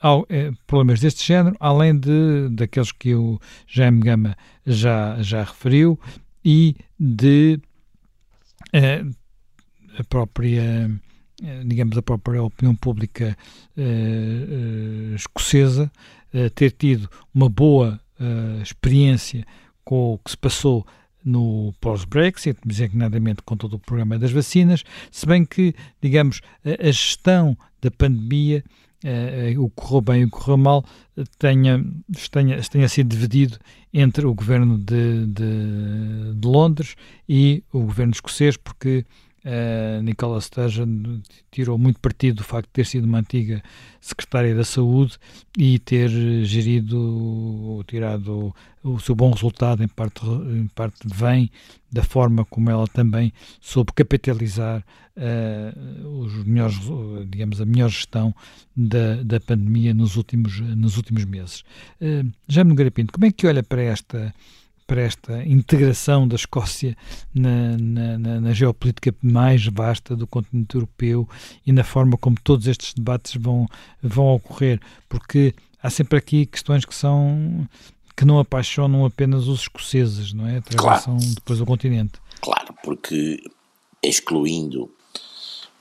uh, 0.01 0.19
uh, 0.19 0.57
problemas 0.67 0.99
deste 0.99 1.25
género, 1.25 1.55
além 1.59 1.97
de 1.97 2.49
daqueles 2.51 2.91
que 2.91 3.15
o 3.15 3.39
Jaime 3.67 4.01
Gama 4.01 4.37
já, 4.65 5.21
já 5.21 5.43
referiu 5.43 5.99
e 6.43 6.75
de 6.99 7.59
a 9.97 10.03
própria 10.07 10.89
digamos 11.65 11.97
a 11.97 12.01
própria 12.01 12.43
opinião 12.43 12.75
pública 12.75 13.35
escocesa 15.15 15.91
ter 16.53 16.71
tido 16.71 17.09
uma 17.33 17.49
boa 17.49 17.99
experiência 18.61 19.45
com 19.83 20.13
o 20.13 20.17
que 20.19 20.31
se 20.31 20.37
passou 20.37 20.85
no 21.23 21.73
pós-Brexit, 21.79 22.57
designadamente 22.65 23.41
com 23.43 23.57
todo 23.57 23.75
o 23.75 23.79
programa 23.79 24.17
das 24.17 24.31
vacinas, 24.31 24.83
se 25.11 25.25
bem 25.25 25.45
que, 25.45 25.73
digamos, 26.01 26.41
a, 26.63 26.91
gestão 26.91 27.57
da 27.81 27.91
pandemia, 27.91 28.63
uh, 29.03 29.61
o 29.63 29.69
que 29.69 29.75
correu 29.75 30.01
bem 30.01 30.21
e 30.21 30.25
o 30.25 30.27
que 30.27 30.31
correu 30.31 30.57
mal, 30.57 30.85
tenha, 31.37 31.83
tenha, 32.31 32.61
tenha 32.61 32.89
sido 32.89 33.09
dividido 33.09 33.57
entre 33.93 34.25
o 34.25 34.33
governo 34.33 34.77
de, 34.77 35.25
de, 35.27 36.33
de 36.35 36.47
Londres 36.47 36.95
e 37.27 37.63
o 37.71 37.81
governo 37.81 38.13
escocês, 38.13 38.55
porque 38.55 39.05
Uh, 39.45 40.01
Nicola 40.03 40.41
Sturgeon 40.41 41.21
tirou 41.49 41.77
muito 41.77 41.99
partido 41.99 42.37
do 42.37 42.43
facto 42.43 42.67
de 42.67 42.73
ter 42.73 42.85
sido 42.85 43.05
uma 43.05 43.19
antiga 43.19 43.63
secretária 44.01 44.53
da 44.53 44.65
Saúde 44.65 45.17
e 45.57 45.79
ter 45.79 46.09
gerido, 46.43 47.83
tirado 47.87 48.53
o 48.83 48.99
seu 48.99 49.15
bom 49.15 49.31
resultado, 49.31 49.83
em 49.83 49.87
parte, 49.87 50.25
em 50.25 50.67
parte 50.67 50.99
vem 51.05 51.49
da 51.91 52.03
forma 52.03 52.45
como 52.45 52.69
ela 52.69 52.87
também 52.87 53.33
soube 53.61 53.93
capitalizar 53.93 54.83
uh, 55.17 56.19
os 56.21 56.45
melhores, 56.45 56.77
digamos, 57.29 57.61
a 57.61 57.65
melhor 57.65 57.89
gestão 57.89 58.33
da, 58.75 59.21
da 59.23 59.39
pandemia 59.39 59.93
nos 59.93 60.15
últimos, 60.15 60.59
nos 60.59 60.97
últimos 60.97 61.25
meses. 61.25 61.63
Uh, 62.01 62.29
Jaime 62.47 62.69
Nogueira 62.69 62.91
Pinto, 62.91 63.13
como 63.13 63.25
é 63.25 63.31
que 63.31 63.47
olha 63.47 63.63
para 63.63 63.81
esta 63.81 64.33
para 64.89 65.01
esta 65.01 65.43
integração 65.45 66.27
da 66.27 66.35
Escócia 66.35 66.97
na, 67.31 67.77
na, 67.77 68.17
na, 68.17 68.41
na, 68.41 68.53
geopolítica 68.53 69.13
mais 69.21 69.63
vasta 69.67 70.15
do 70.15 70.25
continente 70.25 70.73
europeu 70.73 71.29
e 71.63 71.71
na 71.71 71.83
forma 71.83 72.17
como 72.17 72.35
todos 72.43 72.65
estes 72.65 72.95
debates 72.95 73.39
vão, 73.39 73.67
vão 74.01 74.33
ocorrer, 74.33 74.81
porque 75.07 75.53
há 75.81 75.91
sempre 75.91 76.17
aqui 76.17 76.47
questões 76.47 76.85
que 76.85 76.95
são 76.95 77.67
que 78.17 78.25
não 78.25 78.39
apaixonam 78.39 79.05
apenas 79.05 79.47
os 79.47 79.61
escoceses, 79.61 80.33
não 80.33 80.47
é? 80.47 80.57
Atravessam 80.57 81.17
claro. 81.17 81.35
depois 81.35 81.61
o 81.61 81.65
continente. 81.65 82.13
Claro, 82.41 82.73
porque 82.83 83.41
excluindo, 84.03 84.91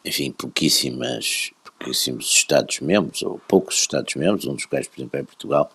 enfim, 0.05 0.31
pouquíssimas, 0.33 1.51
pouquíssimos 1.65 2.31
Estados-membros, 2.31 3.23
ou 3.23 3.41
poucos 3.49 3.81
Estados-membros, 3.81 4.47
um 4.47 4.55
dos 4.55 4.67
quais, 4.67 4.87
por 4.87 5.01
exemplo, 5.01 5.19
é 5.19 5.23
Portugal, 5.25 5.73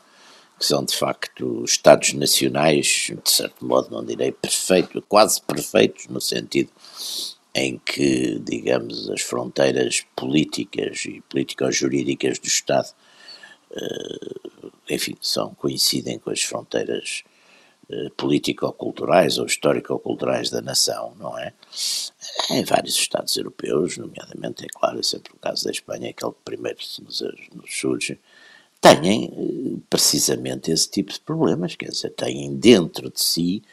que 0.59 0.65
são 0.65 0.83
de 0.83 0.95
facto 0.95 1.63
Estados 1.63 2.13
nacionais, 2.13 3.11
de 3.23 3.29
certo 3.29 3.65
modo, 3.65 3.89
não 3.91 4.05
direi 4.05 4.31
perfeito, 4.31 5.01
quase 5.01 5.41
perfeitos, 5.41 6.07
no 6.07 6.21
sentido 6.21 6.71
em 7.55 7.77
que, 7.77 8.39
digamos, 8.39 9.09
as 9.09 9.21
fronteiras 9.21 10.05
políticas 10.15 11.05
e 11.05 11.21
político-jurídicas 11.29 12.39
do 12.39 12.47
Estado, 12.47 12.89
uh, 13.71 14.71
enfim, 14.89 15.15
são, 15.21 15.53
coincidem 15.53 16.17
com 16.17 16.31
as 16.31 16.41
fronteiras 16.41 17.23
uh, 17.89 18.09
político-culturais 18.11 19.37
ou 19.37 19.45
histórico-culturais 19.45 20.49
da 20.49 20.61
nação, 20.61 21.13
não 21.19 21.37
é? 21.37 21.53
Em 22.49 22.63
vários 22.63 22.95
Estados 22.95 23.37
europeus, 23.37 23.97
nomeadamente, 23.97 24.65
é 24.65 24.67
claro, 24.67 24.99
é 24.99 25.03
sempre 25.03 25.33
o 25.33 25.37
caso 25.37 25.65
da 25.65 25.71
Espanha, 25.71 26.09
aquele 26.09 26.31
que 26.31 26.41
primeiro 26.43 26.79
nos, 27.03 27.21
nos 27.53 27.79
surge, 27.79 28.19
têm 28.83 29.31
uh, 29.31 29.81
precisamente 29.89 30.69
esse 30.69 30.91
tipo 30.91 31.13
de 31.13 31.19
problemas, 31.21 31.75
quer 31.75 31.89
dizer, 31.89 32.09
têm 32.09 32.53
dentro 32.53 33.09
de 33.09 33.21
si 33.21 33.63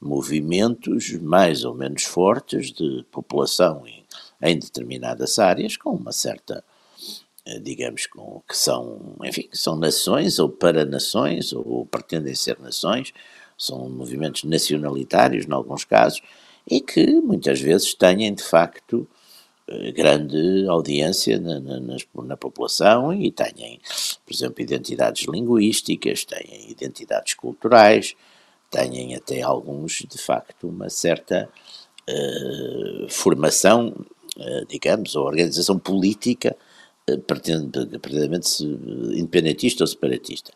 movimentos 0.00 1.12
mais 1.20 1.64
ou 1.64 1.74
menos 1.74 2.02
fortes 2.04 2.72
de 2.72 3.04
população 3.10 3.84
em, 3.86 4.04
em 4.42 4.58
determinadas 4.58 5.38
áreas, 5.38 5.76
com 5.76 5.90
uma 5.90 6.12
certa, 6.12 6.64
eh, 7.46 7.58
digamos, 7.60 8.06
com, 8.06 8.42
que 8.48 8.56
são, 8.56 9.16
enfim, 9.24 9.48
são 9.52 9.76
nações 9.76 10.38
ou 10.38 10.48
para-nações, 10.48 11.52
ou 11.52 11.86
pretendem 11.86 12.34
ser 12.34 12.58
nações, 12.60 13.12
são 13.56 13.88
movimentos 13.88 14.44
nacionalitários, 14.44 15.46
em 15.46 15.52
alguns 15.52 15.84
casos, 15.84 16.20
e 16.68 16.80
que 16.80 17.20
muitas 17.20 17.60
vezes 17.60 17.92
têm, 17.94 18.32
de 18.32 18.42
facto, 18.42 19.06
eh, 19.06 19.17
grande 19.94 20.66
audiência 20.68 21.38
na, 21.38 21.60
na, 21.60 21.78
na, 22.24 22.36
população 22.36 23.12
e 23.12 23.30
têm, 23.30 23.80
por 24.24 24.34
exemplo, 24.34 24.62
identidades 24.62 25.26
linguísticas, 25.28 26.24
têm 26.24 26.70
identidades 26.70 27.34
culturais, 27.34 28.16
têm 28.70 29.14
até 29.14 29.42
alguns, 29.42 30.04
de 30.08 30.18
facto, 30.18 30.68
uma 30.68 30.88
certa 30.88 31.48
uh, 32.08 33.08
formação, 33.10 33.94
uh, 34.36 34.66
digamos, 34.68 35.14
ou 35.14 35.26
organização 35.26 35.78
política 35.78 36.56
uh, 37.08 37.12
independentista 39.14 39.84
ou 39.84 39.86
separatista. 39.86 40.52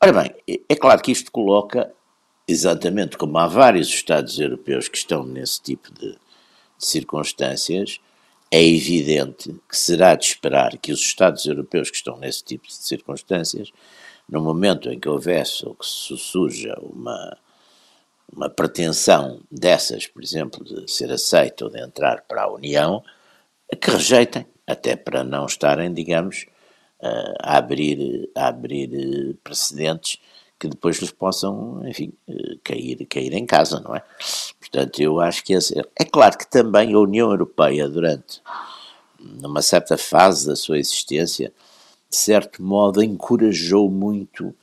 Ora 0.00 0.12
bem, 0.12 0.34
é 0.68 0.74
claro 0.74 1.00
que 1.00 1.12
isto 1.12 1.30
coloca, 1.30 1.92
exatamente 2.46 3.16
como 3.16 3.38
há 3.38 3.46
vários 3.46 3.88
Estados 3.88 4.38
europeus 4.38 4.88
que 4.88 4.98
estão 4.98 5.24
nesse 5.24 5.62
tipo 5.62 5.92
de, 5.94 6.10
de 6.10 6.18
circunstâncias, 6.78 8.00
é 8.52 8.62
evidente 8.62 9.50
que 9.66 9.74
será 9.74 10.14
de 10.14 10.26
esperar 10.26 10.76
que 10.76 10.92
os 10.92 11.00
Estados 11.00 11.46
europeus 11.46 11.90
que 11.90 11.96
estão 11.96 12.18
nesse 12.18 12.44
tipo 12.44 12.68
de 12.68 12.74
circunstâncias, 12.74 13.72
no 14.28 14.42
momento 14.42 14.90
em 14.90 15.00
que 15.00 15.08
houvesse 15.08 15.66
ou 15.66 15.74
que 15.74 15.86
surja 15.86 16.78
uma, 16.82 17.38
uma 18.30 18.50
pretensão 18.50 19.40
dessas, 19.50 20.06
por 20.06 20.22
exemplo, 20.22 20.62
de 20.62 20.90
ser 20.92 21.10
aceito 21.10 21.62
ou 21.62 21.70
de 21.70 21.80
entrar 21.80 22.24
para 22.28 22.42
a 22.42 22.52
União, 22.52 23.02
que 23.80 23.90
rejeitem, 23.90 24.46
até 24.66 24.96
para 24.96 25.24
não 25.24 25.46
estarem, 25.46 25.90
digamos, 25.90 26.44
a 27.40 27.56
abrir, 27.56 28.30
a 28.34 28.48
abrir 28.48 29.34
precedentes 29.42 30.20
que 30.62 30.68
depois 30.68 30.98
lhes 30.98 31.10
possam, 31.10 31.82
enfim, 31.88 32.12
cair, 32.62 33.04
cair 33.06 33.32
em 33.32 33.44
casa, 33.44 33.80
não 33.80 33.96
é? 33.96 34.02
Portanto, 34.60 35.02
eu 35.02 35.18
acho 35.18 35.42
que 35.42 35.54
esse, 35.54 35.76
é 35.76 36.04
claro 36.04 36.38
que 36.38 36.48
também 36.48 36.94
a 36.94 37.00
União 37.00 37.32
Europeia, 37.32 37.88
durante 37.88 38.40
numa 39.18 39.60
certa 39.60 39.98
fase 39.98 40.46
da 40.46 40.54
sua 40.54 40.78
existência, 40.78 41.52
de 42.08 42.16
certo 42.16 42.62
modo 42.62 43.02
encorajou 43.02 43.90
muito 43.90 44.54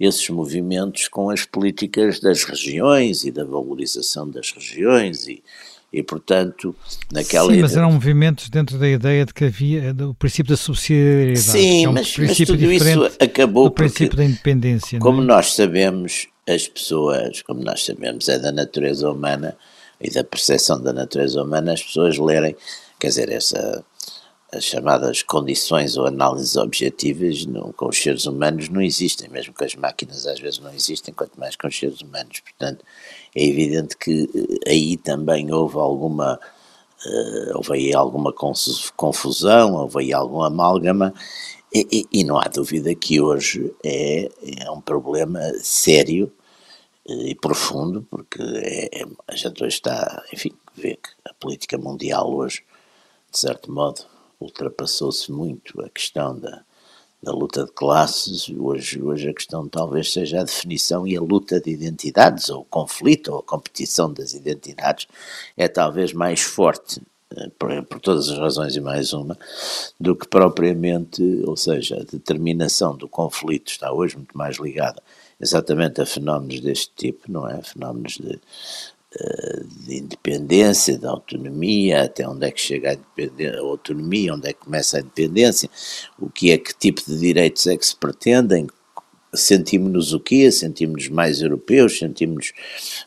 esses 0.00 0.26
movimentos 0.30 1.06
com 1.06 1.28
as 1.28 1.44
políticas 1.44 2.18
das 2.18 2.44
regiões 2.44 3.22
e 3.24 3.30
da 3.30 3.44
valorização 3.44 4.30
das 4.30 4.52
regiões 4.52 5.28
e, 5.28 5.44
e 5.92 6.02
portanto, 6.02 6.74
naquela... 7.12 7.52
Sim, 7.52 7.60
mas 7.60 7.76
eram 7.76 7.92
movimentos 7.92 8.48
dentro 8.48 8.78
da 8.78 8.88
ideia 8.88 9.26
de 9.26 9.34
que 9.34 9.44
havia 9.44 9.94
o 10.08 10.14
princípio 10.14 10.50
da 10.50 10.56
subsidiariedade. 10.56 11.40
Sim, 11.40 11.84
é 11.84 11.88
um 11.88 11.92
mas, 11.92 12.16
mas, 12.16 12.36
tudo 12.38 12.72
isso 12.72 13.10
acabou 13.20 13.64
do 13.64 13.70
princípio 13.72 14.16
da 14.16 14.24
independência. 14.24 14.98
Como 14.98 15.20
é? 15.20 15.24
nós 15.24 15.54
sabemos, 15.54 16.28
as 16.48 16.66
pessoas, 16.66 17.42
como 17.42 17.62
nós 17.62 17.84
sabemos, 17.84 18.28
é 18.28 18.38
da 18.38 18.50
natureza 18.50 19.10
humana 19.10 19.56
e 20.00 20.10
da 20.10 20.24
percepção 20.24 20.80
da 20.80 20.92
natureza 20.92 21.42
humana, 21.42 21.74
as 21.74 21.82
pessoas 21.82 22.16
lerem, 22.16 22.56
quer 22.98 23.08
dizer, 23.08 23.30
essa 23.30 23.84
as 24.54 24.64
chamadas 24.64 25.22
condições 25.22 25.96
ou 25.96 26.06
análises 26.06 26.56
objetivas 26.56 27.46
não, 27.46 27.72
com 27.72 27.88
os 27.88 27.96
seres 28.00 28.26
humanos 28.26 28.68
não 28.68 28.82
existem, 28.82 29.28
mesmo 29.30 29.54
com 29.54 29.64
as 29.64 29.74
máquinas 29.74 30.26
às 30.26 30.38
vezes 30.38 30.58
não 30.58 30.72
existem, 30.72 31.14
quanto 31.14 31.40
mais 31.40 31.56
com 31.56 31.66
os 31.66 31.78
seres 31.78 32.02
humanos. 32.02 32.40
Portanto, 32.40 32.84
é 33.34 33.44
evidente 33.44 33.96
que 33.96 34.28
eh, 34.34 34.70
aí 34.70 34.96
também 34.96 35.52
houve 35.52 35.76
alguma, 35.78 36.38
uh, 37.06 37.56
houve 37.56 37.72
aí 37.74 37.94
alguma 37.94 38.32
confusão, 38.96 39.74
houve 39.74 40.00
aí 40.00 40.12
algum 40.12 40.42
amálgama, 40.42 41.14
e, 41.74 41.86
e, 41.90 42.20
e, 42.20 42.24
não 42.24 42.38
há 42.38 42.44
dúvida 42.44 42.94
que 42.94 43.20
hoje 43.20 43.74
é, 43.82 44.30
é 44.60 44.70
um 44.70 44.80
problema 44.80 45.40
sério 45.60 46.30
eh, 47.08 47.30
e 47.30 47.34
profundo, 47.34 48.06
porque 48.10 48.42
é, 48.42 49.02
é, 49.02 49.06
a 49.26 49.34
gente 49.34 49.64
hoje 49.64 49.76
está, 49.76 50.22
enfim, 50.32 50.52
vê 50.76 50.96
que 50.96 51.08
a 51.24 51.32
política 51.34 51.78
mundial 51.78 52.30
hoje, 52.34 52.62
de 53.30 53.38
certo 53.38 53.72
modo, 53.72 54.02
ultrapassou-se 54.38 55.32
muito 55.32 55.80
a 55.80 55.88
questão 55.88 56.38
da, 56.38 56.62
da 57.22 57.32
luta 57.32 57.64
de 57.64 57.72
classes, 57.72 58.48
hoje, 58.48 59.00
hoje 59.00 59.28
a 59.28 59.34
questão 59.34 59.68
talvez 59.68 60.12
seja 60.12 60.40
a 60.40 60.44
definição 60.44 61.06
e 61.06 61.16
a 61.16 61.20
luta 61.20 61.60
de 61.60 61.70
identidades, 61.70 62.50
ou 62.50 62.62
o 62.62 62.64
conflito, 62.64 63.32
ou 63.32 63.38
a 63.38 63.42
competição 63.42 64.12
das 64.12 64.34
identidades, 64.34 65.06
é 65.56 65.68
talvez 65.68 66.12
mais 66.12 66.40
forte, 66.40 67.00
eh, 67.36 67.50
por, 67.58 67.84
por 67.84 68.00
todas 68.00 68.28
as 68.28 68.38
razões 68.38 68.74
e 68.74 68.80
mais 68.80 69.12
uma, 69.12 69.38
do 70.00 70.16
que 70.16 70.26
propriamente, 70.26 71.22
ou 71.46 71.56
seja, 71.56 72.00
a 72.00 72.04
determinação 72.04 72.96
do 72.96 73.08
conflito 73.08 73.70
está 73.70 73.92
hoje 73.92 74.16
muito 74.16 74.36
mais 74.36 74.56
ligada 74.56 75.00
exatamente 75.42 76.00
a 76.00 76.06
fenómenos 76.06 76.60
deste 76.60 76.92
tipo, 76.94 77.30
não 77.30 77.48
é? 77.48 77.60
Fenómenos 77.62 78.16
de 78.16 78.38
de 79.84 79.96
independência, 79.96 80.96
de 80.96 81.06
autonomia, 81.06 82.04
até 82.04 82.26
onde 82.26 82.46
é 82.46 82.50
que 82.50 82.60
chega 82.60 82.92
a, 82.92 83.56
a, 83.56 83.60
autonomia, 83.60 84.34
onde 84.34 84.48
é 84.48 84.52
que 84.52 84.60
começa 84.60 84.96
a 84.96 85.00
independência, 85.00 85.68
o 86.18 86.30
que 86.30 86.50
é 86.50 86.58
que 86.58 86.74
tipo 86.74 87.02
de 87.06 87.18
direitos 87.18 87.66
é 87.66 87.76
que 87.76 87.86
se 87.86 87.96
pretendem, 87.96 88.66
sentimos-nos 89.34 90.12
o 90.12 90.20
quê? 90.20 90.50
Sentimos-nos 90.50 91.08
mais 91.08 91.40
europeus, 91.40 91.98
sentimos-nos 91.98 92.52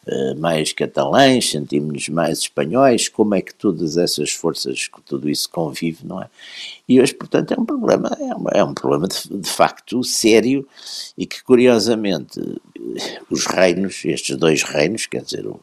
uh, 0.08 0.40
mais 0.40 0.74
catalães, 0.74 1.50
sentimos-nos 1.50 2.10
mais 2.10 2.40
espanhóis, 2.40 3.08
como 3.08 3.36
é 3.36 3.42
que 3.42 3.54
todas 3.54 3.98
essas 3.98 4.32
forças, 4.32 4.90
tudo 5.06 5.30
isso 5.30 5.50
convive, 5.50 6.06
não 6.06 6.22
é? 6.22 6.30
E 6.88 7.00
hoje, 7.00 7.14
portanto, 7.14 7.54
é 7.54 7.60
um 7.60 7.66
problema, 7.66 8.16
é 8.20 8.36
um, 8.36 8.46
é 8.54 8.64
um 8.64 8.74
problema 8.74 9.08
de, 9.08 9.40
de 9.40 9.50
facto 9.50 10.04
sério 10.04 10.68
e 11.18 11.26
que, 11.26 11.44
curiosamente, 11.44 12.40
os 13.30 13.46
reinos, 13.46 14.04
estes 14.06 14.36
dois 14.36 14.64
reinos, 14.64 15.06
quer 15.06 15.22
dizer, 15.22 15.46
o, 15.46 15.60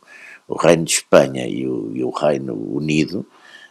o 0.52 0.58
Reino 0.58 0.84
de 0.84 0.92
Espanha 0.92 1.48
e 1.48 1.66
o, 1.66 1.90
e 1.96 2.04
o 2.04 2.10
Reino 2.10 2.54
Unido 2.54 3.24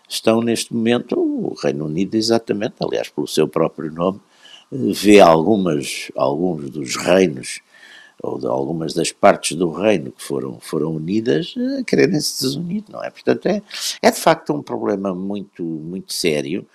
estão 0.10 0.42
neste 0.42 0.74
momento, 0.74 1.16
o 1.16 1.54
Reino 1.62 1.86
Unido 1.86 2.16
exatamente, 2.16 2.74
aliás 2.82 3.08
pelo 3.08 3.28
seu 3.28 3.48
próprio 3.48 3.92
nome, 3.92 4.20
vê 4.72 5.20
algumas, 5.20 6.12
alguns 6.16 6.72
dos 6.72 6.96
reinos 6.96 7.62
ou 8.24 8.40
de 8.40 8.48
algumas 8.48 8.96
das 8.96 9.12
partes 9.12 9.56
do 9.56 9.72
reino 9.72 10.12
que 10.12 10.24
foram, 10.24 10.60
foram 10.60 10.96
unidas 10.96 11.54
a 11.80 11.84
quererem 11.84 12.20
se 12.20 12.44
desunir, 12.44 12.84
não 12.90 13.04
é? 13.04 13.10
Portanto, 13.12 13.46
é, 13.48 13.62
é 14.02 14.12
de 14.12 14.20
facto 14.20 14.52
um 14.52 14.62
problema 14.62 15.14
muito, 15.14 15.64
muito 15.64 16.14
sério. 16.14 16.66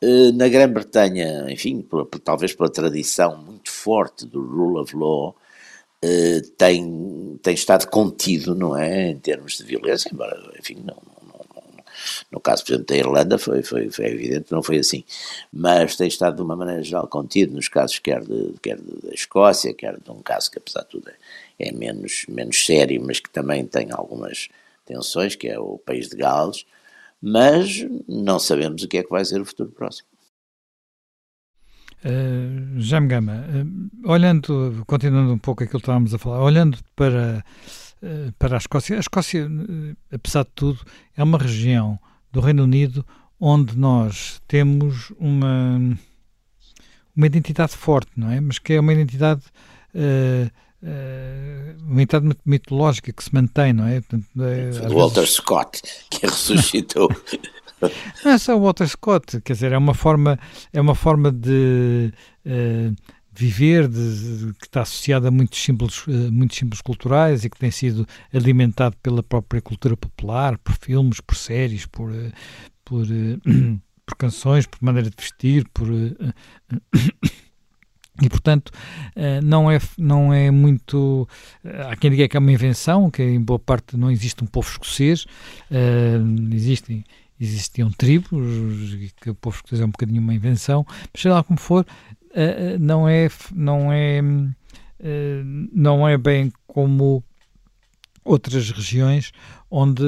Eh, 0.00 0.32
na 0.32 0.48
Grã-Bretanha, 0.48 1.46
enfim, 1.50 1.84
talvez 2.24 2.54
pela 2.54 2.70
tradição 2.70 3.36
muito 3.36 3.70
forte 3.70 4.26
do 4.26 4.40
rule 4.40 4.80
of 4.80 4.96
law, 4.96 5.34
tem, 6.56 7.38
tem 7.42 7.54
estado 7.54 7.86
contido, 7.88 8.54
não 8.54 8.76
é, 8.76 9.10
em 9.10 9.18
termos 9.18 9.58
de 9.58 9.64
violência, 9.64 10.10
embora, 10.12 10.36
enfim, 10.58 10.82
não, 10.84 10.96
no 12.30 12.40
caso, 12.40 12.64
por 12.64 12.72
exemplo, 12.72 12.86
da 12.86 12.96
Irlanda 12.96 13.38
foi, 13.38 13.62
foi, 13.62 13.90
foi 13.90 14.06
evidente, 14.06 14.50
não 14.50 14.62
foi 14.62 14.78
assim, 14.78 15.04
mas 15.52 15.96
tem 15.96 16.08
estado 16.08 16.36
de 16.36 16.42
uma 16.42 16.56
maneira 16.56 16.82
geral 16.82 17.06
contido 17.06 17.54
nos 17.54 17.68
casos 17.68 17.98
quer, 17.98 18.22
de, 18.22 18.54
quer 18.62 18.78
da 18.78 19.12
Escócia, 19.12 19.74
quer 19.74 19.98
de 19.98 20.10
um 20.10 20.22
caso 20.22 20.50
que 20.50 20.58
apesar 20.58 20.82
de 20.82 20.88
tudo 20.88 21.10
é, 21.10 21.68
é 21.68 21.72
menos, 21.72 22.24
menos 22.28 22.64
sério, 22.64 23.02
mas 23.04 23.20
que 23.20 23.30
também 23.30 23.66
tem 23.66 23.88
algumas 23.90 24.48
tensões, 24.86 25.36
que 25.36 25.48
é 25.48 25.58
o 25.58 25.78
país 25.78 26.08
de 26.08 26.16
Gales, 26.16 26.64
mas 27.20 27.86
não 28.08 28.38
sabemos 28.38 28.82
o 28.82 28.88
que 28.88 28.98
é 28.98 29.02
que 29.02 29.10
vai 29.10 29.24
ser 29.24 29.40
o 29.40 29.44
futuro 29.44 29.70
próximo. 29.70 30.09
Uh, 32.02 32.80
Jaime 32.80 33.08
Gama, 33.08 33.32
uh, 33.32 34.10
olhando, 34.10 34.82
continuando 34.86 35.34
um 35.34 35.38
pouco 35.38 35.62
aquilo 35.62 35.80
que 35.80 35.84
estávamos 35.84 36.14
a 36.14 36.18
falar, 36.18 36.42
olhando 36.42 36.78
para, 36.96 37.44
uh, 38.02 38.32
para 38.38 38.56
a 38.56 38.58
Escócia, 38.58 38.96
a 38.96 39.00
Escócia, 39.00 39.46
uh, 39.46 39.96
apesar 40.10 40.44
de 40.44 40.50
tudo, 40.54 40.80
é 41.14 41.22
uma 41.22 41.36
região 41.36 41.98
do 42.32 42.40
Reino 42.40 42.62
Unido 42.62 43.04
onde 43.38 43.76
nós 43.76 44.40
temos 44.48 45.12
uma, 45.18 45.78
uma 47.14 47.26
identidade 47.26 47.76
forte, 47.76 48.10
não 48.16 48.30
é? 48.30 48.40
Mas 48.40 48.58
que 48.58 48.72
é 48.72 48.80
uma 48.80 48.92
identidade 48.92 49.42
uma 51.86 52.00
entidade 52.00 52.26
mitológica 52.44 53.12
que 53.12 53.22
se 53.22 53.34
mantém, 53.34 53.72
não 53.72 53.86
é? 53.86 54.00
Portanto, 54.00 54.26
é 54.42 54.88
Walter 54.88 55.20
vezes... 55.20 55.34
Scott, 55.34 55.82
que 56.08 56.26
ressuscitou. 56.26 57.10
Não 58.24 58.32
é 58.32 58.38
só 58.38 58.56
o 58.56 58.60
Walter 58.60 58.86
Scott, 58.88 59.40
quer 59.40 59.52
dizer, 59.52 59.72
é 59.72 59.78
uma 59.78 59.94
forma, 59.94 60.38
é 60.72 60.80
uma 60.80 60.94
forma 60.94 61.32
de 61.32 62.12
uh, 62.46 62.94
viver 63.32 63.88
de, 63.88 64.46
de, 64.46 64.54
que 64.54 64.66
está 64.66 64.82
associada 64.82 65.28
a 65.28 65.30
muitos 65.30 65.62
símbolos, 65.62 66.06
uh, 66.06 66.32
muitos 66.32 66.58
símbolos 66.58 66.80
culturais 66.80 67.44
e 67.44 67.50
que 67.50 67.58
tem 67.58 67.70
sido 67.70 68.06
alimentado 68.32 68.96
pela 69.02 69.22
própria 69.22 69.62
cultura 69.62 69.96
popular, 69.96 70.58
por 70.58 70.74
filmes, 70.76 71.20
por 71.20 71.36
séries, 71.36 71.86
por, 71.86 72.10
uh, 72.10 72.32
por, 72.84 73.06
por 74.06 74.16
canções, 74.16 74.66
por 74.66 74.82
maneira 74.82 75.08
de 75.08 75.16
vestir, 75.16 75.66
por 75.72 75.88
e, 78.22 78.28
portanto, 78.28 78.72
não 79.42 79.70
é, 79.70 79.78
não 79.96 80.32
é 80.32 80.50
muito. 80.50 81.28
Há 81.88 81.96
quem 81.96 82.10
diga 82.10 82.28
que 82.28 82.36
é 82.36 82.40
uma 82.40 82.52
invenção, 82.52 83.10
que 83.10 83.22
em 83.22 83.40
boa 83.40 83.58
parte 83.58 83.96
não 83.96 84.10
existe 84.10 84.42
um 84.44 84.46
povo 84.46 84.68
escocês, 84.68 85.26
existem 86.52 87.04
existiam 87.40 87.90
tribos, 87.90 88.28
que 89.20 89.30
o 89.30 89.34
povo 89.34 89.56
escocês 89.56 89.80
é 89.80 89.84
um 89.84 89.90
bocadinho 89.90 90.20
uma 90.20 90.34
invenção, 90.34 90.84
mas 90.86 91.22
seja 91.22 91.34
lá 91.34 91.42
como 91.42 91.58
for, 91.58 91.86
eh, 92.34 92.74
eh, 92.74 92.78
não 92.78 93.08
é, 93.08 93.28
não 93.54 93.92
é, 93.92 94.20
eh, 95.00 95.42
não 95.72 96.06
é 96.06 96.18
bem 96.18 96.52
como 96.66 97.24
outras 98.24 98.70
regiões 98.70 99.32
onde, 99.70 100.04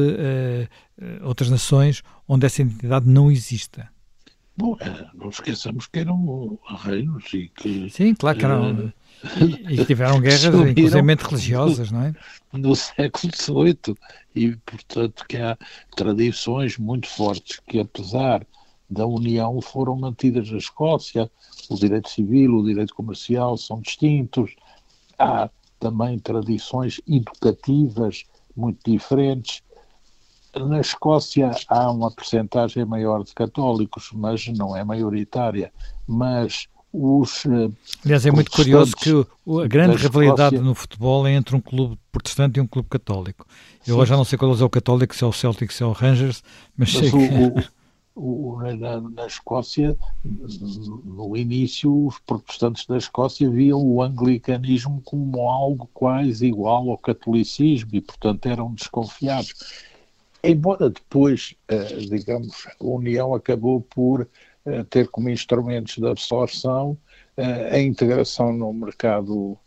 outras 1.22 1.48
nações 1.48 2.02
onde 2.28 2.46
essa 2.46 2.62
identidade 2.62 3.08
não 3.08 3.30
exista. 3.30 3.88
Bom, 4.56 4.76
não 5.14 5.30
esqueçamos 5.30 5.86
que 5.86 6.00
eram 6.00 6.58
reinos 6.84 7.24
e 7.32 7.48
que... 7.48 7.88
Sim, 7.90 8.14
claro 8.14 8.38
que 8.38 8.44
eram... 8.44 8.92
E, 9.40 9.80
e 9.80 9.84
tiveram 9.84 10.20
guerras, 10.20 10.44
inclusive 10.44 11.14
religiosas, 11.14 11.90
não 11.90 12.02
é? 12.02 12.14
No 12.52 12.76
século 12.76 13.32
XVIII. 13.34 13.96
E, 14.34 14.56
portanto, 14.56 15.24
que 15.26 15.36
há 15.38 15.56
tradições 15.96 16.76
muito 16.76 17.08
fortes 17.08 17.60
que, 17.66 17.80
apesar 17.80 18.46
da 18.90 19.06
União, 19.06 19.60
foram 19.62 19.96
mantidas 19.96 20.50
na 20.50 20.58
Escócia. 20.58 21.30
O 21.70 21.74
direito 21.76 22.10
civil, 22.10 22.56
o 22.56 22.64
direito 22.64 22.94
comercial 22.94 23.56
são 23.56 23.80
distintos. 23.80 24.54
Há 25.18 25.48
também 25.78 26.18
tradições 26.18 27.00
educativas 27.08 28.24
muito 28.54 28.78
diferentes. 28.90 29.62
Na 30.54 30.80
Escócia 30.80 31.50
há 31.68 31.90
uma 31.90 32.10
percentagem 32.10 32.84
maior 32.84 33.24
de 33.24 33.34
católicos, 33.34 34.10
mas 34.12 34.46
não 34.48 34.76
é 34.76 34.84
maioritária. 34.84 35.72
Mas 36.06 36.68
os. 36.92 37.46
Eh, 37.46 37.70
Aliás, 38.04 38.26
é 38.26 38.30
muito 38.30 38.50
curioso 38.50 38.94
que 38.94 39.10
a 39.10 39.66
grande 39.66 39.96
rivalidade 39.96 40.58
no 40.58 40.74
futebol 40.74 41.26
é 41.26 41.32
entre 41.32 41.56
um 41.56 41.60
clube 41.60 41.98
protestante 42.10 42.58
e 42.58 42.60
um 42.60 42.66
clube 42.66 42.88
católico. 42.88 43.46
Eu 43.86 43.98
Sim. 44.00 44.06
já 44.06 44.16
não 44.16 44.24
sei 44.24 44.38
qual 44.38 44.54
é 44.54 44.64
o 44.64 44.70
católico, 44.70 45.14
se 45.16 45.24
é 45.24 45.26
o 45.26 45.32
Celtic, 45.32 45.72
se 45.72 45.82
é 45.82 45.86
o 45.86 45.92
Rangers, 45.92 46.42
mas, 46.76 46.92
mas 46.92 47.00
sei 47.00 47.08
o, 47.08 47.54
que. 47.54 47.70
O, 48.14 48.52
o, 48.54 48.62
na, 48.78 49.00
na, 49.00 49.26
Escócia, 49.26 49.96
no 50.22 51.34
início, 51.34 52.06
os 52.06 52.18
protestantes 52.18 52.84
da 52.84 52.98
Escócia 52.98 53.48
viam 53.48 53.82
o 53.82 54.02
anglicanismo 54.02 55.00
como 55.02 55.48
algo 55.48 55.88
quase 55.94 56.46
igual 56.46 56.90
ao 56.90 56.98
catolicismo 56.98 57.90
e, 57.94 58.02
portanto, 58.02 58.44
eram 58.46 58.74
desconfiados. 58.74 59.54
Embora 60.44 60.90
depois, 60.90 61.54
eh, 61.68 61.96
digamos, 62.10 62.66
a 62.66 62.84
União 62.84 63.34
acabou 63.34 63.80
por 63.80 64.28
ter 64.90 65.08
como 65.08 65.28
instrumentos 65.28 65.98
de 65.98 66.06
absorção 66.06 66.96
a 67.36 67.80
integração 67.80 68.52
no 68.52 68.72
mercado 68.72 69.58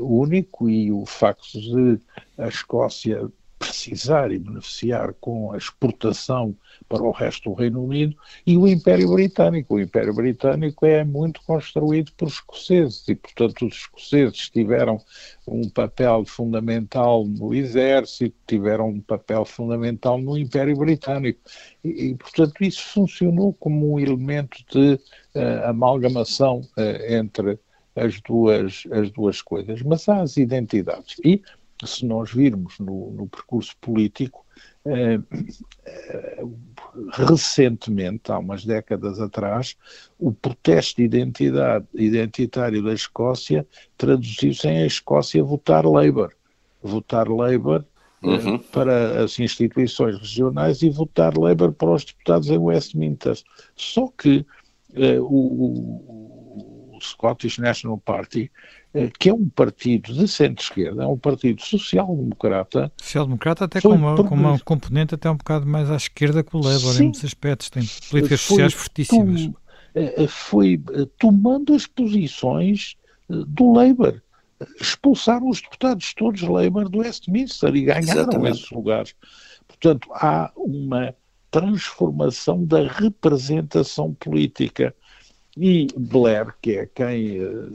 único 0.00 0.68
e 0.68 0.90
o 0.90 1.06
facto 1.06 1.60
de 1.60 2.00
a 2.36 2.48
Escócia 2.48 3.30
precisar 3.72 4.30
e 4.30 4.38
beneficiar 4.38 5.14
com 5.18 5.52
a 5.52 5.56
exportação 5.56 6.54
para 6.86 7.02
o 7.02 7.10
resto 7.10 7.48
do 7.48 7.56
Reino 7.56 7.82
Unido 7.82 8.14
e 8.46 8.58
o 8.58 8.68
Império 8.68 9.10
Britânico. 9.10 9.74
O 9.74 9.80
Império 9.80 10.14
Britânico 10.14 10.84
é 10.84 11.02
muito 11.02 11.40
construído 11.46 12.12
por 12.12 12.28
escoceses 12.28 13.08
e, 13.08 13.14
portanto, 13.14 13.66
os 13.66 13.76
escoceses 13.76 14.50
tiveram 14.50 15.00
um 15.48 15.66
papel 15.70 16.22
fundamental 16.26 17.24
no 17.24 17.54
exército, 17.54 18.36
tiveram 18.46 18.90
um 18.90 19.00
papel 19.00 19.46
fundamental 19.46 20.18
no 20.18 20.36
Império 20.36 20.76
Britânico 20.76 21.40
e, 21.82 22.10
e 22.10 22.14
portanto, 22.14 22.62
isso 22.62 22.86
funcionou 22.88 23.54
como 23.54 23.94
um 23.94 23.98
elemento 23.98 24.58
de 24.70 24.94
uh, 25.34 25.64
amalgamação 25.64 26.60
uh, 26.76 27.12
entre 27.12 27.58
as 27.96 28.20
duas, 28.20 28.84
as 28.90 29.10
duas 29.10 29.40
coisas. 29.40 29.80
Mas 29.82 30.06
há 30.08 30.20
as 30.20 30.36
identidades. 30.36 31.16
E 31.24 31.42
se 31.86 32.06
nós 32.06 32.32
virmos 32.32 32.78
no, 32.78 33.10
no 33.12 33.28
percurso 33.28 33.76
político, 33.80 34.44
eh, 34.84 35.20
eh, 35.86 36.42
recentemente, 37.12 38.32
há 38.32 38.38
umas 38.38 38.64
décadas 38.64 39.20
atrás, 39.20 39.76
o 40.18 40.32
protesto 40.32 40.96
de 40.96 41.04
identidade, 41.04 41.86
identitário 41.94 42.82
da 42.82 42.92
Escócia 42.92 43.66
traduziu-se 43.96 44.66
em 44.68 44.82
a 44.82 44.86
Escócia 44.86 45.42
votar 45.42 45.84
Labour. 45.84 46.32
Votar 46.82 47.28
Labour 47.28 47.84
eh, 48.22 48.26
uhum. 48.26 48.58
para 48.58 49.22
as 49.22 49.38
instituições 49.38 50.18
regionais 50.18 50.82
e 50.82 50.90
votar 50.90 51.36
Labour 51.38 51.72
para 51.72 51.90
os 51.92 52.04
deputados 52.04 52.48
em 52.48 52.58
Westminster. 52.58 53.38
Só 53.76 54.08
que 54.08 54.44
o, 55.20 56.96
o 56.96 56.98
Scottish 57.00 57.58
National 57.58 57.98
Party 57.98 58.50
que 59.18 59.30
é 59.30 59.34
um 59.34 59.48
partido 59.48 60.12
de 60.12 60.28
centro-esquerda, 60.28 61.04
é 61.04 61.06
um 61.06 61.16
partido 61.16 61.62
social-democrata. 61.62 62.92
Social-democrata 63.00 63.64
até 63.64 63.80
com 63.80 63.88
uma, 63.88 64.16
com 64.16 64.34
uma, 64.34 64.58
componente 64.60 65.14
até 65.14 65.30
um 65.30 65.36
bocado 65.36 65.66
mais 65.66 65.90
à 65.90 65.96
esquerda 65.96 66.42
que 66.42 66.54
o 66.54 66.60
Labour 66.60 66.94
em 66.96 67.02
muitos 67.04 67.24
aspectos, 67.24 67.70
tem 67.70 67.82
políticas 68.10 68.40
sociais 68.42 68.74
fortíssimas. 68.74 69.46
Tom, 69.46 69.54
eh, 69.94 70.26
foi 70.26 70.80
eh, 70.92 71.06
tomando 71.18 71.74
as 71.74 71.86
posições 71.86 72.96
do 73.28 73.72
Labour. 73.72 74.20
Expulsaram 74.80 75.48
os 75.48 75.60
deputados 75.60 76.14
todos 76.14 76.42
Labour 76.42 76.88
do 76.88 76.98
Westminster 76.98 77.74
e 77.74 77.82
ganharam 77.82 78.02
Exatamente. 78.02 78.58
esses 78.58 78.70
lugares. 78.70 79.14
Portanto, 79.66 80.08
há 80.12 80.52
uma 80.56 81.14
transformação 81.50 82.64
da 82.64 82.86
representação 82.86 84.14
política. 84.14 84.94
E 85.56 85.86
Blair, 85.94 86.54
que 86.62 86.78
é 86.78 86.86
quem 86.86 87.44
uh, 87.44 87.72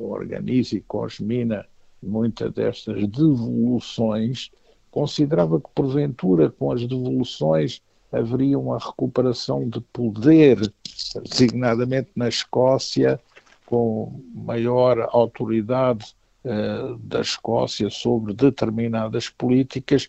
organiza 0.00 0.76
e 0.76 0.80
cosmina 0.80 1.66
muitas 2.02 2.50
destas 2.52 3.06
devoluções, 3.08 4.50
considerava 4.90 5.60
que, 5.60 5.68
porventura, 5.74 6.48
com 6.50 6.72
as 6.72 6.86
devoluções 6.86 7.82
haveria 8.10 8.58
uma 8.58 8.78
recuperação 8.78 9.68
de 9.68 9.80
poder, 9.92 10.72
designadamente 11.28 12.10
na 12.16 12.28
Escócia, 12.28 13.20
com 13.66 14.18
maior 14.34 15.06
autoridade 15.12 16.16
uh, 16.42 16.96
da 17.00 17.20
Escócia 17.20 17.90
sobre 17.90 18.32
determinadas 18.32 19.28
políticas, 19.28 20.08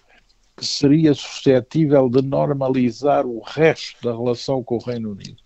que 0.55 0.65
seria 0.65 1.13
suscetível 1.13 2.09
de 2.09 2.21
normalizar 2.21 3.25
o 3.25 3.41
resto 3.41 4.01
da 4.01 4.15
relação 4.15 4.63
com 4.63 4.75
o 4.77 4.83
Reino 4.83 5.11
Unido 5.11 5.41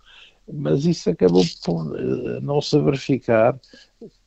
mas 0.52 0.86
isso 0.86 1.10
acabou 1.10 1.44
por 1.64 2.00
eh, 2.00 2.40
não 2.42 2.62
se 2.62 2.80
verificar 2.80 3.60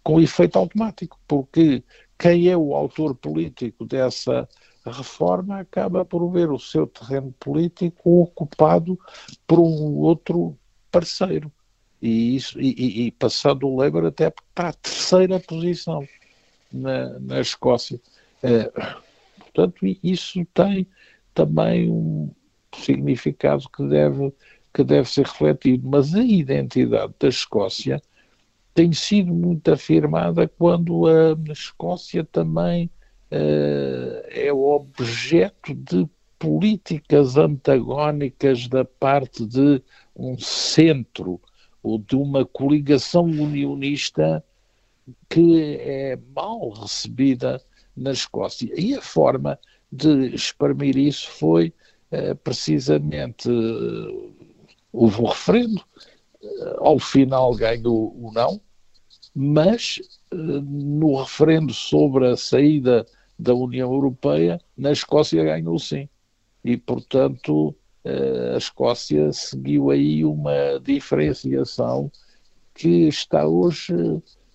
com 0.03 0.21
efeito 0.21 0.59
automático, 0.59 1.19
porque 1.29 1.83
quem 2.19 2.49
é 2.49 2.57
o 2.57 2.75
autor 2.75 3.15
político 3.15 3.85
dessa 3.85 4.49
reforma 4.85 5.61
acaba 5.61 6.05
por 6.05 6.29
ver 6.31 6.51
o 6.51 6.59
seu 6.59 6.87
terreno 6.87 7.33
político 7.39 8.23
ocupado 8.23 8.99
por 9.47 9.61
um 9.61 9.99
outro 9.99 10.57
parceiro. 10.91 11.53
E, 12.01 12.37
isso, 12.37 12.61
e, 12.61 13.07
e 13.07 13.11
passando 13.13 13.69
o 13.69 13.77
Labour 13.77 14.07
até 14.07 14.33
para 14.55 14.69
a 14.69 14.73
terceira 14.73 15.41
posição 15.41 16.07
na, 16.73 17.19
na 17.19 17.41
Escócia. 17.41 18.01
É, 18.43 18.71
portanto, 19.41 19.85
isso 20.03 20.45
tem 20.55 20.87
também 21.35 21.91
um 21.91 22.31
significado 22.75 23.69
que 23.71 23.87
deve 23.89 24.33
que 24.79 24.85
deve 24.85 25.11
ser 25.11 25.27
refletido, 25.27 25.89
mas 25.89 26.15
a 26.15 26.23
identidade 26.23 27.13
da 27.19 27.27
Escócia 27.27 28.01
tem 28.73 28.93
sido 28.93 29.35
muito 29.35 29.73
afirmada 29.73 30.47
quando 30.47 31.09
a 31.09 31.37
Escócia 31.51 32.25
também 32.25 32.89
uh, 33.33 34.23
é 34.29 34.53
objeto 34.53 35.75
de 35.75 36.09
políticas 36.39 37.37
antagónicas 37.37 38.69
da 38.69 38.85
parte 38.85 39.45
de 39.45 39.83
um 40.15 40.39
centro 40.39 41.41
ou 41.83 41.99
de 41.99 42.15
uma 42.15 42.47
coligação 42.47 43.25
unionista 43.25 44.45
que 45.29 45.77
é 45.81 46.17
mal 46.37 46.69
recebida 46.71 47.61
na 47.97 48.13
Escócia. 48.13 48.73
E 48.81 48.95
a 48.95 49.03
forma 49.03 49.59
de 49.91 50.33
exprimir 50.33 50.97
isso 50.97 51.29
foi 51.33 51.75
uh, 52.13 52.37
precisamente 52.37 53.51
uh, 53.51 54.38
houve 54.93 55.21
um 55.21 55.27
referendo, 55.27 55.81
eh, 56.43 56.77
ao 56.79 56.99
final 56.99 57.55
ganhou 57.55 58.15
o 58.17 58.33
não, 58.33 58.61
mas 59.35 60.01
no 60.31 61.17
referendo 61.17 61.73
sobre 61.73 62.27
a 62.29 62.37
saída 62.37 63.07
da 63.39 63.55
União 63.55 63.93
Europeia, 63.93 64.61
na 64.77 64.93
Escócia 64.93 65.43
ganhou 65.43 65.79
sim. 65.79 66.09
E, 66.65 66.77
portanto, 66.77 67.75
a 68.05 68.59
Escócia 68.59 69.33
seguiu 69.33 69.91
aí 69.91 70.25
uma 70.25 70.79
diferenciação 70.83 72.11
que 72.75 73.09
está 73.09 73.47
hoje 73.47 73.95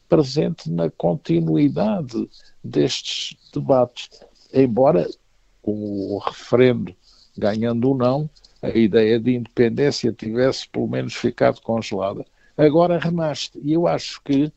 presente 0.07 0.69
na 0.69 0.89
continuidade 0.91 2.29
destes 2.63 3.37
debates. 3.53 4.09
Embora, 4.53 5.09
com 5.61 5.73
o 6.13 6.17
referendo 6.19 6.95
ganhando 7.37 7.89
ou 7.89 7.97
não, 7.97 8.29
a 8.63 8.69
ideia 8.69 9.19
de 9.19 9.35
independência 9.35 10.13
tivesse 10.13 10.67
pelo 10.69 10.87
menos 10.87 11.13
ficado 11.13 11.61
congelada. 11.61 12.25
Agora 12.57 12.97
renasce. 12.97 13.51
E 13.61 13.73
eu 13.73 13.87
acho 13.87 14.21
que 14.23 14.51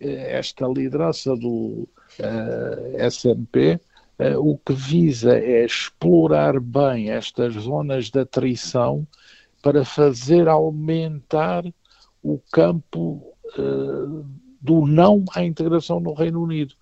eh, 0.00 0.38
esta 0.38 0.66
liderança 0.66 1.36
do 1.36 1.86
uh, 2.18 2.96
eh, 2.96 3.06
SNP 3.06 3.78
uh, 4.18 4.38
o 4.38 4.56
que 4.56 4.72
visa 4.72 5.36
é 5.36 5.64
explorar 5.64 6.58
bem 6.58 7.10
estas 7.10 7.52
zonas 7.54 8.10
de 8.10 8.20
atrição 8.20 9.06
para 9.62 9.84
fazer 9.84 10.48
aumentar 10.48 11.62
o 12.22 12.40
campo 12.50 13.22
uh, 13.58 14.24
do 14.60 14.86
não 14.86 15.24
à 15.34 15.44
integração 15.44 16.00
no 16.00 16.14
Reino 16.14 16.42
Unido. 16.42 16.74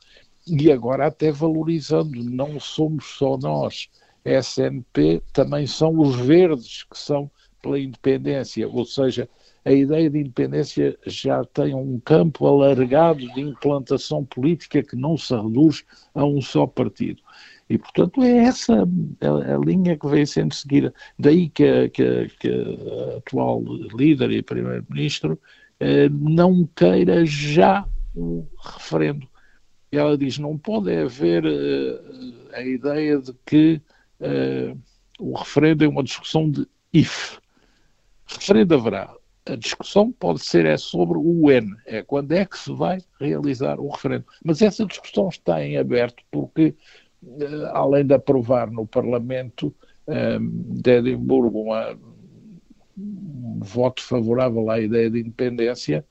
E 0.47 0.71
agora 0.71 1.07
até 1.07 1.33
valorizando, 1.33 2.23
não 2.23 2.61
somos 2.61 3.05
só 3.19 3.37
nós, 3.37 3.89
SNP, 4.25 5.23
também 5.33 5.67
são 5.67 5.99
os 5.99 6.17
verdes 6.17 6.85
que 6.85 6.99
são 6.99 7.31
pela 7.63 7.79
independência, 7.79 8.69
ou 8.69 8.85
seja, 8.85 9.29
a 9.65 9.73
ideia 9.73 10.09
de 10.09 10.19
independência 10.19 10.99
já 11.07 11.45
tem 11.45 11.75
um 11.75 12.01
campo 12.01 12.47
alargado 12.47 13.21
de 13.35 13.41
implantação 13.41 14.25
política 14.25 14.83
que 14.83 14.97
não 14.97 15.17
se 15.17 15.35
reduz 15.35 15.85
a 16.15 16.25
um 16.25 16.41
só 16.41 16.67
partido. 16.67 17.23
E, 17.69 17.79
portanto, 17.79 18.23
é 18.23 18.39
essa 18.39 18.83
a, 18.83 19.65
linha 19.65 19.97
que 19.97 20.09
vem 20.09 20.27
sendo 20.27 20.55
seguida. 20.55 20.93
Daí 21.19 21.49
que, 21.49 21.65
a, 21.65 21.89
que, 21.89 22.29
que 22.41 22.49
a 22.49 23.19
atual 23.19 23.63
líder 23.95 24.33
e 24.33 24.43
primeiro-ministro 24.43 25.39
eh, 25.79 26.09
não 26.09 26.69
queira 26.75 27.25
já 27.25 27.87
o 28.15 28.45
referendo. 28.61 29.29
Ela 29.93 30.19
diz: 30.19 30.39
não 30.39 30.59
pode 30.59 30.93
haver 30.93 31.45
eh, 31.45 32.01
a 32.55 32.63
ideia 32.63 33.19
de 33.19 33.33
que 33.47 33.81
eh, 34.21 34.75
o 35.19 35.37
referendo 35.37 35.85
é 35.85 35.89
uma 35.89 36.03
discussão 36.03 36.51
de 36.51 36.67
if. 36.93 37.39
Referendo 38.27 38.75
haverá 38.75 39.15
a 39.47 39.57
discussão 39.57 40.13
pode 40.13 40.45
ser 40.45 40.67
é 40.67 40.77
sobre 40.77 41.19
o 41.19 41.47
when, 41.47 41.75
é 41.87 42.03
quando 42.03 42.33
é 42.33 42.45
que 42.45 42.59
se 42.59 42.73
vai 42.73 42.99
realizar 43.19 43.81
o 43.81 43.89
referendo. 43.89 44.25
Mas 44.45 44.63
essa 44.63 44.85
discussão 44.85 45.29
está 45.29 45.65
em 45.65 45.77
aberto 45.77 46.23
porque, 46.31 46.75
eh, 47.41 47.71
além 47.73 48.07
de 48.07 48.15
aprovar 48.15 48.71
no 48.71 48.87
Parlamento 48.87 49.75
eh, 50.07 50.39
de 50.41 50.99
Edimburgo 50.99 51.63
uma, 51.63 51.99
um 52.97 53.61
voto 53.63 54.03
favorável 54.03 54.71
à 54.71 54.81
ideia 54.81 55.11
de 55.11 55.21
independência, 55.21 56.05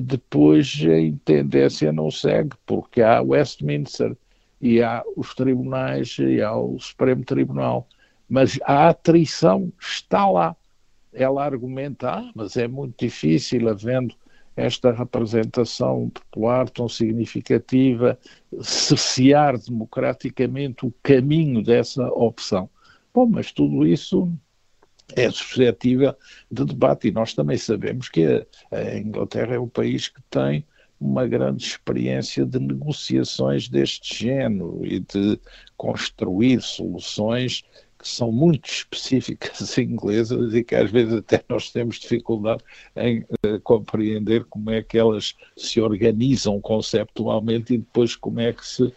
depois 0.00 0.80
a 0.88 1.00
independência 1.00 1.92
não 1.92 2.08
segue, 2.08 2.50
porque 2.64 3.02
há 3.02 3.20
Westminster 3.20 4.16
e 4.60 4.82
há 4.82 5.02
os 5.16 5.34
tribunais 5.34 6.16
e 6.18 6.40
há 6.40 6.54
o 6.56 6.78
Supremo 6.78 7.24
Tribunal. 7.24 7.86
Mas 8.28 8.58
a 8.64 8.88
atrição 8.88 9.72
está 9.80 10.28
lá 10.28 10.56
ela 11.16 11.44
argumenta, 11.44 12.10
ah, 12.10 12.30
mas 12.34 12.56
é 12.56 12.68
muito 12.68 12.94
difícil, 13.04 13.68
havendo 13.68 14.14
esta 14.54 14.92
representação 14.92 16.10
popular 16.10 16.68
tão 16.70 16.88
significativa, 16.88 18.18
cercear 18.62 19.58
democraticamente 19.58 20.86
o 20.86 20.94
caminho 21.02 21.62
dessa 21.62 22.06
opção. 22.08 22.68
Bom, 23.12 23.26
mas 23.26 23.50
tudo 23.50 23.86
isso 23.86 24.30
é 25.14 25.30
suscetível 25.30 26.14
de 26.50 26.64
debate 26.64 27.08
e 27.08 27.12
nós 27.12 27.34
também 27.34 27.56
sabemos 27.56 28.08
que 28.08 28.46
a 28.70 28.98
Inglaterra 28.98 29.54
é 29.54 29.58
o 29.58 29.66
país 29.66 30.08
que 30.08 30.20
tem 30.30 30.66
uma 31.00 31.26
grande 31.26 31.64
experiência 31.64 32.44
de 32.44 32.58
negociações 32.58 33.68
deste 33.68 34.24
género 34.24 34.80
e 34.84 35.00
de 35.00 35.38
construir 35.76 36.62
soluções 36.62 37.64
que 37.98 38.08
são 38.08 38.30
muito 38.30 38.68
específicas 38.68 39.76
inglesas 39.78 40.54
e 40.54 40.62
que 40.62 40.74
às 40.74 40.90
vezes 40.90 41.14
até 41.14 41.42
nós 41.48 41.70
temos 41.70 41.96
dificuldade 41.96 42.62
em 42.94 43.20
uh, 43.44 43.60
compreender 43.62 44.44
como 44.44 44.70
é 44.70 44.82
que 44.82 44.98
elas 44.98 45.34
se 45.56 45.80
organizam 45.80 46.60
conceptualmente 46.60 47.74
e 47.74 47.78
depois 47.78 48.14
como 48.14 48.40
é 48.40 48.52
que 48.52 48.66
se 48.66 48.82
uh, 48.84 48.94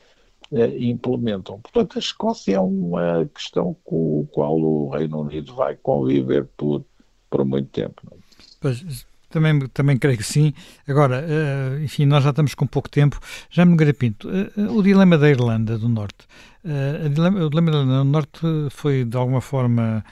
implementam. 0.78 1.60
Portanto, 1.60 1.98
a 1.98 2.00
Escócia 2.00 2.56
é 2.56 2.60
uma 2.60 3.30
questão 3.34 3.76
com 3.84 4.28
a 4.30 4.34
qual 4.34 4.60
o 4.60 4.90
Reino 4.90 5.22
Unido 5.22 5.56
vai 5.56 5.76
conviver 5.76 6.46
por, 6.58 6.84
por 7.30 7.46
muito 7.46 7.70
tempo. 7.70 8.02
É? 8.12 8.18
Pois, 8.62 9.06
também, 9.30 9.60
também 9.70 9.98
creio 9.98 10.18
que 10.18 10.24
sim. 10.24 10.54
Agora, 10.88 11.24
uh, 11.24 11.84
enfim, 11.84 12.06
nós 12.06 12.24
já 12.24 12.32
estamos 12.32 12.54
com 12.56 12.66
pouco 12.68 12.90
tempo. 12.90 13.20
Já 13.50 13.66
me 13.66 13.94
Pinto, 13.94 14.28
uh, 14.28 14.78
o 14.78 14.84
dilema 14.84 15.18
da 15.18 15.30
Irlanda 15.30 15.78
do 15.78 15.88
Norte. 15.88 16.28
Uh, 16.64 17.10
dilema, 17.10 17.46
o 17.46 17.50
dilema 17.50 17.72
da 17.72 17.78
Irlanda 17.78 18.04
do 18.04 18.10
Norte 18.10 18.42
foi, 18.72 19.06
de 19.06 19.16
alguma 19.16 19.42
forma, 19.42 20.04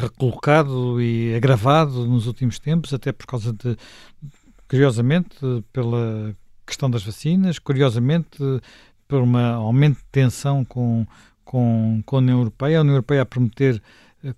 recolocado 0.00 1.02
e 1.02 1.34
agravado 1.34 2.06
nos 2.06 2.28
últimos 2.28 2.60
tempos, 2.60 2.94
até 2.94 3.10
por 3.12 3.26
causa 3.26 3.52
de, 3.52 3.76
curiosamente, 4.68 5.36
pela 5.72 6.34
questão 6.64 6.88
das 6.88 7.02
vacinas, 7.02 7.58
curiosamente, 7.58 8.38
por 9.08 9.20
um 9.20 9.36
aumento 9.36 9.96
de 9.96 10.04
tensão 10.12 10.64
com, 10.64 11.04
com, 11.44 12.02
com 12.06 12.16
a 12.16 12.18
União 12.20 12.38
Europeia. 12.38 12.78
A 12.78 12.80
União 12.82 12.94
Europeia 12.94 13.22
a 13.22 13.26
prometer 13.26 13.82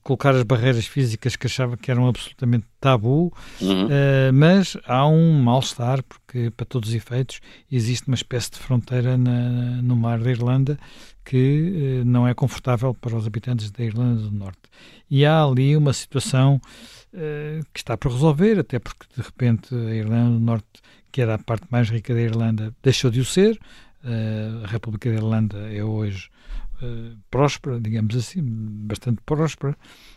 colocar 0.03 0.34
as 0.34 0.43
barreiras 0.43 0.87
físicas 0.87 1.37
que 1.37 1.47
achava 1.47 1.76
que 1.76 1.91
eram 1.91 2.09
absolutamente 2.09 2.66
tabu, 2.80 3.32
uhum. 3.61 3.87
uh, 3.87 4.32
mas 4.32 4.76
há 4.87 5.07
um 5.07 5.41
mal-estar, 5.41 6.03
porque 6.03 6.51
para 6.51 6.66
todos 6.66 6.89
os 6.89 6.95
efeitos 6.95 7.41
existe 7.70 8.09
uma 8.09 8.14
espécie 8.14 8.51
de 8.51 8.59
fronteira 8.59 9.16
na, 9.16 9.82
no 9.82 9.97
mar 9.97 10.18
da 10.18 10.30
Irlanda 10.30 10.78
que 11.24 12.01
uh, 12.03 12.05
não 12.05 12.26
é 12.26 12.34
confortável 12.34 12.95
para 12.95 13.16
os 13.16 13.26
habitantes 13.26 13.70
da 13.70 13.84
Irlanda 13.84 14.22
do 14.22 14.30
Norte. 14.30 14.62
E 15.11 15.24
há 15.24 15.43
ali 15.43 15.76
uma 15.76 15.93
situação 15.93 16.61
uh, 17.12 17.64
que 17.72 17.78
está 17.78 17.97
por 17.97 18.12
resolver, 18.12 18.59
até 18.59 18.78
porque 18.78 19.07
de 19.16 19.22
repente 19.22 19.74
a 19.74 19.95
Irlanda 19.95 20.39
do 20.39 20.41
Norte, 20.41 20.66
que 21.12 21.20
era 21.20 21.34
a 21.34 21.39
parte 21.39 21.66
mais 21.70 21.89
rica 21.89 22.14
da 22.14 22.20
Irlanda, 22.20 22.74
deixou 22.82 23.11
de 23.11 23.20
o 23.20 23.24
ser. 23.24 23.59
a 24.05 24.66
República 24.66 25.09
da 25.09 25.16
Irlanda 25.16 25.72
é 25.72 25.82
hoje 25.82 26.28
uh, 26.82 27.16
próspera, 27.30 27.80
digamos 27.80 28.14
assim, 28.16 28.40
bastante 28.42 29.20
próspera, 29.24 29.76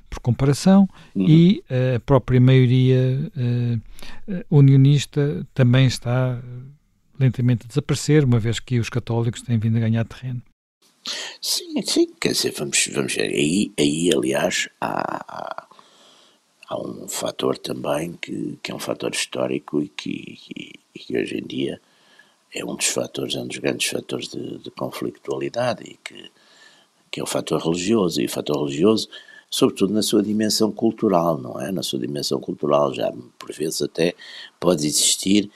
por 0.10 0.20
comparação, 0.20 0.88
uhum. 1.16 1.26
e 1.28 1.64
uh, 1.70 1.97
a 1.97 1.99
própria 1.99 2.41
maioria 2.41 3.32
uh, 3.36 4.45
unionista 4.49 5.45
também 5.53 5.86
está 5.86 6.41
lentamente 7.20 7.66
a 7.66 7.68
desaparecer, 7.68 8.24
uma 8.24 8.39
vez 8.39 8.60
que 8.60 8.80
os 8.80 8.89
católicos 8.89 9.41
têm 9.41 9.60
vindo 9.60 9.78
a 9.78 9.82
ganhar 9.82 10.05
terreno. 10.05 10.41
Sim, 11.41 11.82
sim, 11.82 12.07
quer 12.20 12.34
dizer, 12.34 12.53
vamos, 12.57 12.89
vamos 12.93 13.14
ver, 13.14 13.32
aí, 13.32 13.72
aí 13.80 14.10
aliás 14.14 14.70
há, 14.80 15.24
há, 15.28 15.68
há 16.68 16.80
um 16.80 17.07
fator 17.07 17.57
também 17.57 18.14
que, 18.14 18.57
que 18.62 18.72
é 18.72 18.76
um 18.76 18.80
fator 18.80 19.12
histórico 19.12 19.82
e 19.82 19.89
que, 19.89 20.38
e, 20.55 20.72
e 20.93 20.99
que 20.99 21.18
hoje 21.18 21.38
em 21.38 21.45
dia 21.45 21.82
é 22.53 22.66
um 22.66 22.76
dos 22.76 22.88
fatores, 22.88 23.36
é 23.36 23.39
um 23.39 23.47
dos 23.47 23.57
grandes 23.57 23.89
fatores 23.89 24.28
de, 24.28 24.57
de 24.60 24.72
conflitualidade 24.72 25.84
e 25.84 25.97
que 26.03 26.30
que 27.12 27.20
é 27.20 27.24
o 27.24 27.28
fator 27.28 27.62
religioso, 27.62 28.22
e 28.22 28.26
o 28.26 28.30
fator 28.30 28.57
religioso, 28.57 29.10
sobretudo 29.49 29.93
na 29.93 30.01
sua 30.01 30.22
dimensão 30.22 30.72
cultural, 30.72 31.38
não 31.38 31.60
é? 31.60 31.72
Na 31.72 31.84
sua 31.84 31.99
dimensão 31.99 32.39
cultural, 32.39 32.93
já 32.93 33.12
por 33.38 33.51
vezes 33.51 33.82
até 33.82 34.14
pode 34.60 34.86
existir, 34.86 35.49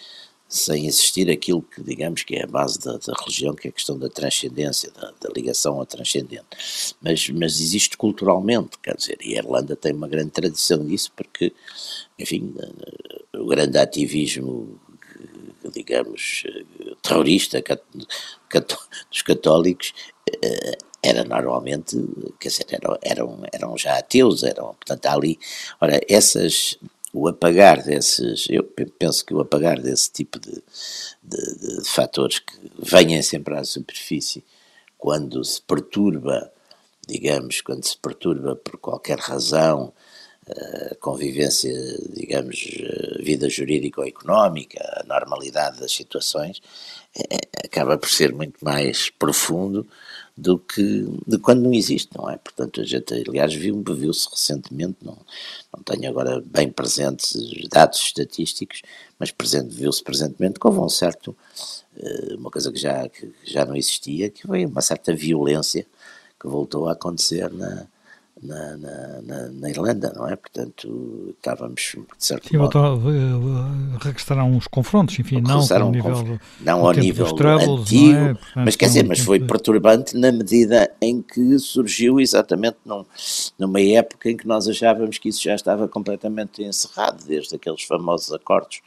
sem 0.48 0.86
existir 0.86 1.30
aquilo 1.32 1.64
que 1.64 1.82
digamos 1.82 2.24
que 2.24 2.36
é 2.36 2.44
a 2.44 2.48
base 2.48 2.80
da, 2.80 2.94
da 2.94 3.14
religião, 3.20 3.56
que 3.56 3.68
é 3.68 3.70
a 3.70 3.74
questão 3.74 3.98
da 3.98 4.10
transcendência, 4.10 4.92
da, 4.92 5.12
da, 5.20 5.30
ligação 5.36 5.80
ao 5.80 5.86
transcendente. 5.86 6.46
Mas, 7.02 7.30
mas 7.30 7.60
existe 7.60 7.98
culturalmente, 7.98 8.78
quer 8.82 8.96
dizer, 8.96 9.18
e 9.22 9.36
a 9.36 9.40
Irlanda 9.40 9.76
tem 9.76 9.94
uma 9.94 10.08
grande 10.08 10.32
tradição 10.32 10.86
disso, 10.86 11.12
porque, 11.16 11.54
enfim, 12.20 12.54
o 13.34 13.46
grande 13.46 13.78
ativismo 13.78 14.80
digamos, 15.72 16.44
terrorista 17.02 17.64
dos 19.10 19.22
católicos 19.22 19.94
eh, 20.44 20.78
era 21.04 21.26
normalmente, 21.26 21.98
quer 22.40 22.48
dizer, 22.48 22.66
eram, 22.70 22.98
eram, 23.02 23.40
eram 23.52 23.78
já 23.78 23.98
ateus, 23.98 24.44
eram, 24.44 24.74
portanto, 24.76 25.06
ali, 25.08 25.38
ora, 25.82 26.00
essas, 26.08 26.78
o 27.14 27.28
apagar 27.28 27.84
desses, 27.84 28.48
eu 28.50 28.64
penso 28.98 29.26
que 29.26 29.34
o 29.34 29.42
apagar 29.42 29.82
desse 29.82 30.12
tipo 30.12 30.40
de, 30.40 30.64
de, 31.22 31.56
de 31.60 31.90
fatores 31.90 32.40
que 32.40 32.54
venham 32.80 33.22
sempre 33.22 33.56
à 33.56 33.66
superfície 33.66 34.44
quando 34.98 35.44
se 35.44 35.62
perturba, 35.62 36.50
digamos, 37.06 37.60
quando 37.60 37.86
se 37.86 37.98
perturba 37.98 38.56
por 38.56 38.78
qualquer 38.80 39.20
razão 39.20 39.92
a 40.50 40.96
convivência, 40.96 41.72
digamos, 42.10 42.66
vida 43.20 43.50
jurídica 43.50 44.02
ou 44.02 44.08
económica, 44.08 44.80
a 44.98 45.04
normalidade 45.04 45.80
das 45.80 45.92
situações, 45.92 46.62
é, 47.16 47.66
acaba 47.66 47.98
por 47.98 48.10
ser 48.10 48.34
muito 48.34 48.58
mais 48.62 49.10
profundo 49.10 49.88
do 50.36 50.58
que 50.58 51.06
de 51.28 51.38
quando 51.38 51.62
não 51.62 51.74
existe, 51.74 52.10
não 52.18 52.30
é? 52.30 52.38
Portanto, 52.38 52.82
a 52.82 52.84
gente, 52.84 53.14
aliás, 53.14 53.54
viu, 53.54 53.84
viu-se 53.84 54.28
recentemente, 54.30 54.98
não, 55.02 55.18
não 55.76 55.84
tenho 55.84 56.10
agora 56.10 56.42
bem 56.46 56.72
presentes 56.72 57.36
dados 57.70 58.00
estatísticos, 58.00 58.82
mas 59.20 59.32
presente, 59.32 59.76
viu-se 59.76 60.04
presentemente 60.04 60.60
que 60.60 60.68
houve 60.68 60.80
um 60.80 60.90
certo, 60.90 61.36
eh, 61.98 62.36
uma 62.36 62.50
coisa 62.50 62.72
que 62.72 62.80
já, 62.80 63.08
que 63.10 63.32
já 63.44 63.64
não 63.66 63.76
existia, 63.76 64.30
que 64.30 64.48
foi 64.48 64.66
uma 64.66 64.82
certa 64.82 65.14
violência 65.14 65.86
que 66.40 66.48
voltou 66.48 66.88
a 66.90 66.94
acontecer 66.94 67.52
na, 67.54 67.88
na, 68.44 68.78
na, 68.78 69.22
na, 69.22 69.50
na, 69.50 69.70
Irlanda, 69.70 70.12
não 70.16 70.28
é? 70.28 70.36
Portanto, 70.36 71.34
estávamos, 71.38 71.96
de 72.18 72.26
certo 72.26 72.50
Sim, 72.50 72.58
modo... 72.58 72.80
Uh, 72.80 73.98
regressaram 74.00 74.52
uns 74.52 74.68
confrontos, 74.68 75.18
enfim, 75.20 75.42
não 75.42 75.60
ao 75.60 75.92
nível, 75.92 76.40
não 76.62 76.86
ao 76.86 76.94
nível 76.94 77.34
troubles, 77.34 77.82
antigo, 77.82 78.18
é? 78.18 78.34
Portanto, 78.34 78.66
mas 78.66 78.76
quer 78.76 78.86
dizer, 78.86 79.04
mas 79.04 79.20
foi 79.20 79.40
perturbante 79.40 80.18
na 80.18 80.32
medida 80.32 80.92
em 81.02 81.22
que 81.22 81.58
surgiu 81.60 82.20
exatamente 82.20 82.78
num, 82.86 83.06
numa 83.58 83.82
época 83.82 84.30
em 84.30 84.38
que 84.38 84.48
nós 84.48 84.68
achávamos 84.68 85.18
que 85.18 85.30
isso 85.30 85.42
já 85.42 85.56
estava 85.56 85.88
completamente 85.88 86.64
encerrado, 86.64 87.24
desde 87.26 87.56
aqueles 87.56 87.84
famosos 87.84 88.32
acordos 88.34 88.82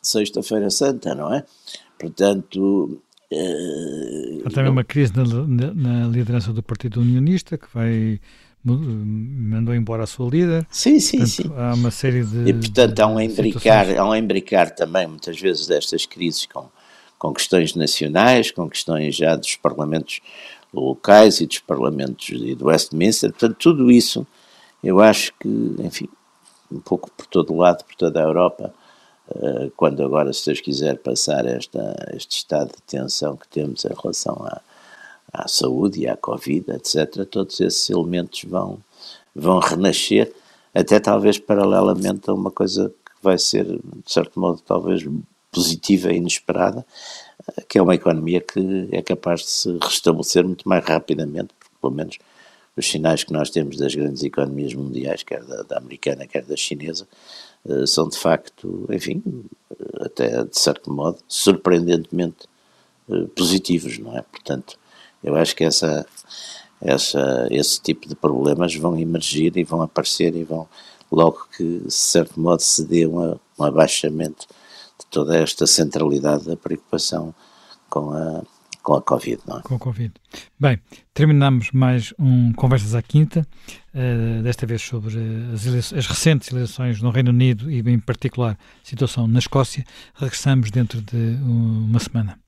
de 0.00 0.08
Sexta-feira 0.08 0.70
Santa, 0.70 1.14
não 1.14 1.32
é? 1.32 1.44
Portanto, 1.98 3.00
Há 4.44 4.50
também 4.50 4.70
uma 4.70 4.84
crise 4.84 5.12
na, 5.16 5.24
na, 5.24 5.74
na, 5.74 6.06
liderança 6.08 6.52
do 6.52 6.62
Partido 6.62 7.00
Unionista 7.00 7.56
que 7.58 7.66
vai 7.72 8.20
mandou 8.64 9.74
embora 9.74 10.04
a 10.04 10.06
sua 10.06 10.28
líder. 10.28 10.66
Sim, 10.70 10.98
sim, 10.98 11.18
portanto, 11.18 11.34
sim. 11.34 11.52
Há 11.56 11.74
uma 11.74 11.90
série 11.90 12.24
de. 12.24 12.48
E 12.48 12.54
portanto 12.54 13.00
há 13.00 13.06
um 13.06 13.20
embricar, 13.20 13.98
há 13.98 14.08
um 14.08 14.14
embricar 14.14 14.74
também 14.74 15.06
muitas 15.06 15.38
vezes 15.38 15.66
destas 15.66 16.06
crises 16.06 16.46
com, 16.46 16.68
com 17.18 17.32
questões 17.34 17.74
nacionais, 17.74 18.50
com 18.50 18.68
questões 18.68 19.14
já 19.14 19.36
dos 19.36 19.56
parlamentos 19.56 20.20
locais 20.72 21.40
e 21.40 21.46
dos 21.46 21.58
parlamentos 21.60 22.30
e 22.30 22.54
do 22.54 22.66
Westminster. 22.66 23.30
Portanto, 23.30 23.56
tudo 23.58 23.90
isso 23.90 24.26
eu 24.82 25.00
acho 25.00 25.32
que, 25.40 25.48
enfim, 25.78 26.08
um 26.70 26.80
pouco 26.80 27.10
por 27.10 27.26
todo 27.26 27.54
lado, 27.54 27.84
por 27.84 27.94
toda 27.94 28.20
a 28.20 28.24
Europa, 28.24 28.74
eh, 29.34 29.70
quando 29.76 30.02
agora, 30.02 30.32
se 30.32 30.46
Deus 30.46 30.60
quiser, 30.60 30.98
passar 30.98 31.46
esta, 31.46 31.94
este 32.14 32.38
estado 32.38 32.68
de 32.68 32.82
tensão 32.82 33.36
que 33.36 33.48
temos 33.48 33.84
em 33.84 33.94
relação 33.94 34.34
a 34.46 34.60
à 35.34 35.48
saúde 35.48 36.00
e 36.00 36.08
à 36.08 36.16
Covid, 36.16 36.70
etc., 36.70 37.26
todos 37.28 37.60
esses 37.60 37.90
elementos 37.90 38.44
vão, 38.44 38.78
vão 39.34 39.58
renascer, 39.58 40.32
até 40.72 41.00
talvez 41.00 41.38
paralelamente 41.38 42.30
a 42.30 42.32
uma 42.32 42.50
coisa 42.50 42.88
que 43.04 43.12
vai 43.22 43.38
ser, 43.38 43.64
de 43.64 44.12
certo 44.12 44.38
modo, 44.38 44.62
talvez 44.64 45.04
positiva 45.50 46.12
e 46.12 46.16
inesperada, 46.16 46.86
que 47.68 47.78
é 47.78 47.82
uma 47.82 47.94
economia 47.94 48.40
que 48.40 48.88
é 48.92 49.02
capaz 49.02 49.40
de 49.40 49.50
se 49.50 49.78
restabelecer 49.78 50.44
muito 50.44 50.68
mais 50.68 50.84
rapidamente, 50.84 51.52
porque 51.58 51.74
pelo 51.80 51.92
menos 51.92 52.18
os 52.76 52.88
sinais 52.88 53.22
que 53.22 53.32
nós 53.32 53.50
temos 53.50 53.76
das 53.76 53.94
grandes 53.94 54.22
economias 54.22 54.74
mundiais, 54.74 55.22
quer 55.22 55.44
da, 55.44 55.62
da 55.62 55.78
americana, 55.78 56.26
quer 56.26 56.44
da 56.44 56.56
chinesa, 56.56 57.06
eh, 57.68 57.86
são 57.86 58.08
de 58.08 58.18
facto, 58.18 58.86
enfim, 58.90 59.22
até 60.00 60.44
de 60.44 60.58
certo 60.58 60.92
modo, 60.92 61.18
surpreendentemente 61.28 62.48
eh, 63.10 63.26
positivos, 63.36 63.98
não 63.98 64.16
é? 64.16 64.22
Portanto, 64.22 64.78
eu 65.24 65.34
acho 65.34 65.56
que 65.56 65.64
essa, 65.64 66.06
essa, 66.80 67.48
esse 67.50 67.80
tipo 67.80 68.06
de 68.06 68.14
problemas 68.14 68.74
vão 68.76 68.96
emergir 68.98 69.56
e 69.56 69.64
vão 69.64 69.80
aparecer 69.82 70.36
e 70.36 70.44
vão, 70.44 70.68
logo 71.10 71.48
que, 71.56 71.80
de 71.80 71.92
certo 71.92 72.38
modo, 72.38 72.60
se 72.60 72.84
dê 72.86 73.06
um, 73.06 73.36
um 73.58 73.64
abaixamento 73.64 74.46
de 75.00 75.06
toda 75.10 75.36
esta 75.36 75.66
centralidade 75.66 76.44
da 76.44 76.56
preocupação 76.56 77.34
com 77.88 78.12
a, 78.12 78.42
com 78.82 78.94
a 78.94 79.02
Covid, 79.02 79.40
não 79.46 79.58
é? 79.58 79.62
Com 79.62 79.76
a 79.76 79.78
Covid. 79.78 80.12
Bem, 80.60 80.78
terminamos 81.14 81.70
mais 81.72 82.12
um 82.18 82.52
Conversas 82.52 82.94
à 82.94 83.00
Quinta, 83.00 83.46
uh, 83.94 84.42
desta 84.42 84.66
vez 84.66 84.82
sobre 84.82 85.16
as, 85.54 85.92
as, 85.94 86.06
recentes 86.06 86.50
eleições 86.52 87.00
no 87.00 87.10
Reino 87.10 87.30
Unido 87.30 87.70
e, 87.70 87.80
em 87.80 87.98
particular, 87.98 88.52
a 88.52 88.86
situação 88.86 89.26
na 89.26 89.38
Escócia. 89.38 89.84
Regressamos 90.14 90.70
dentro 90.70 91.00
de 91.00 91.38
uma 91.42 91.98
semana. 91.98 92.43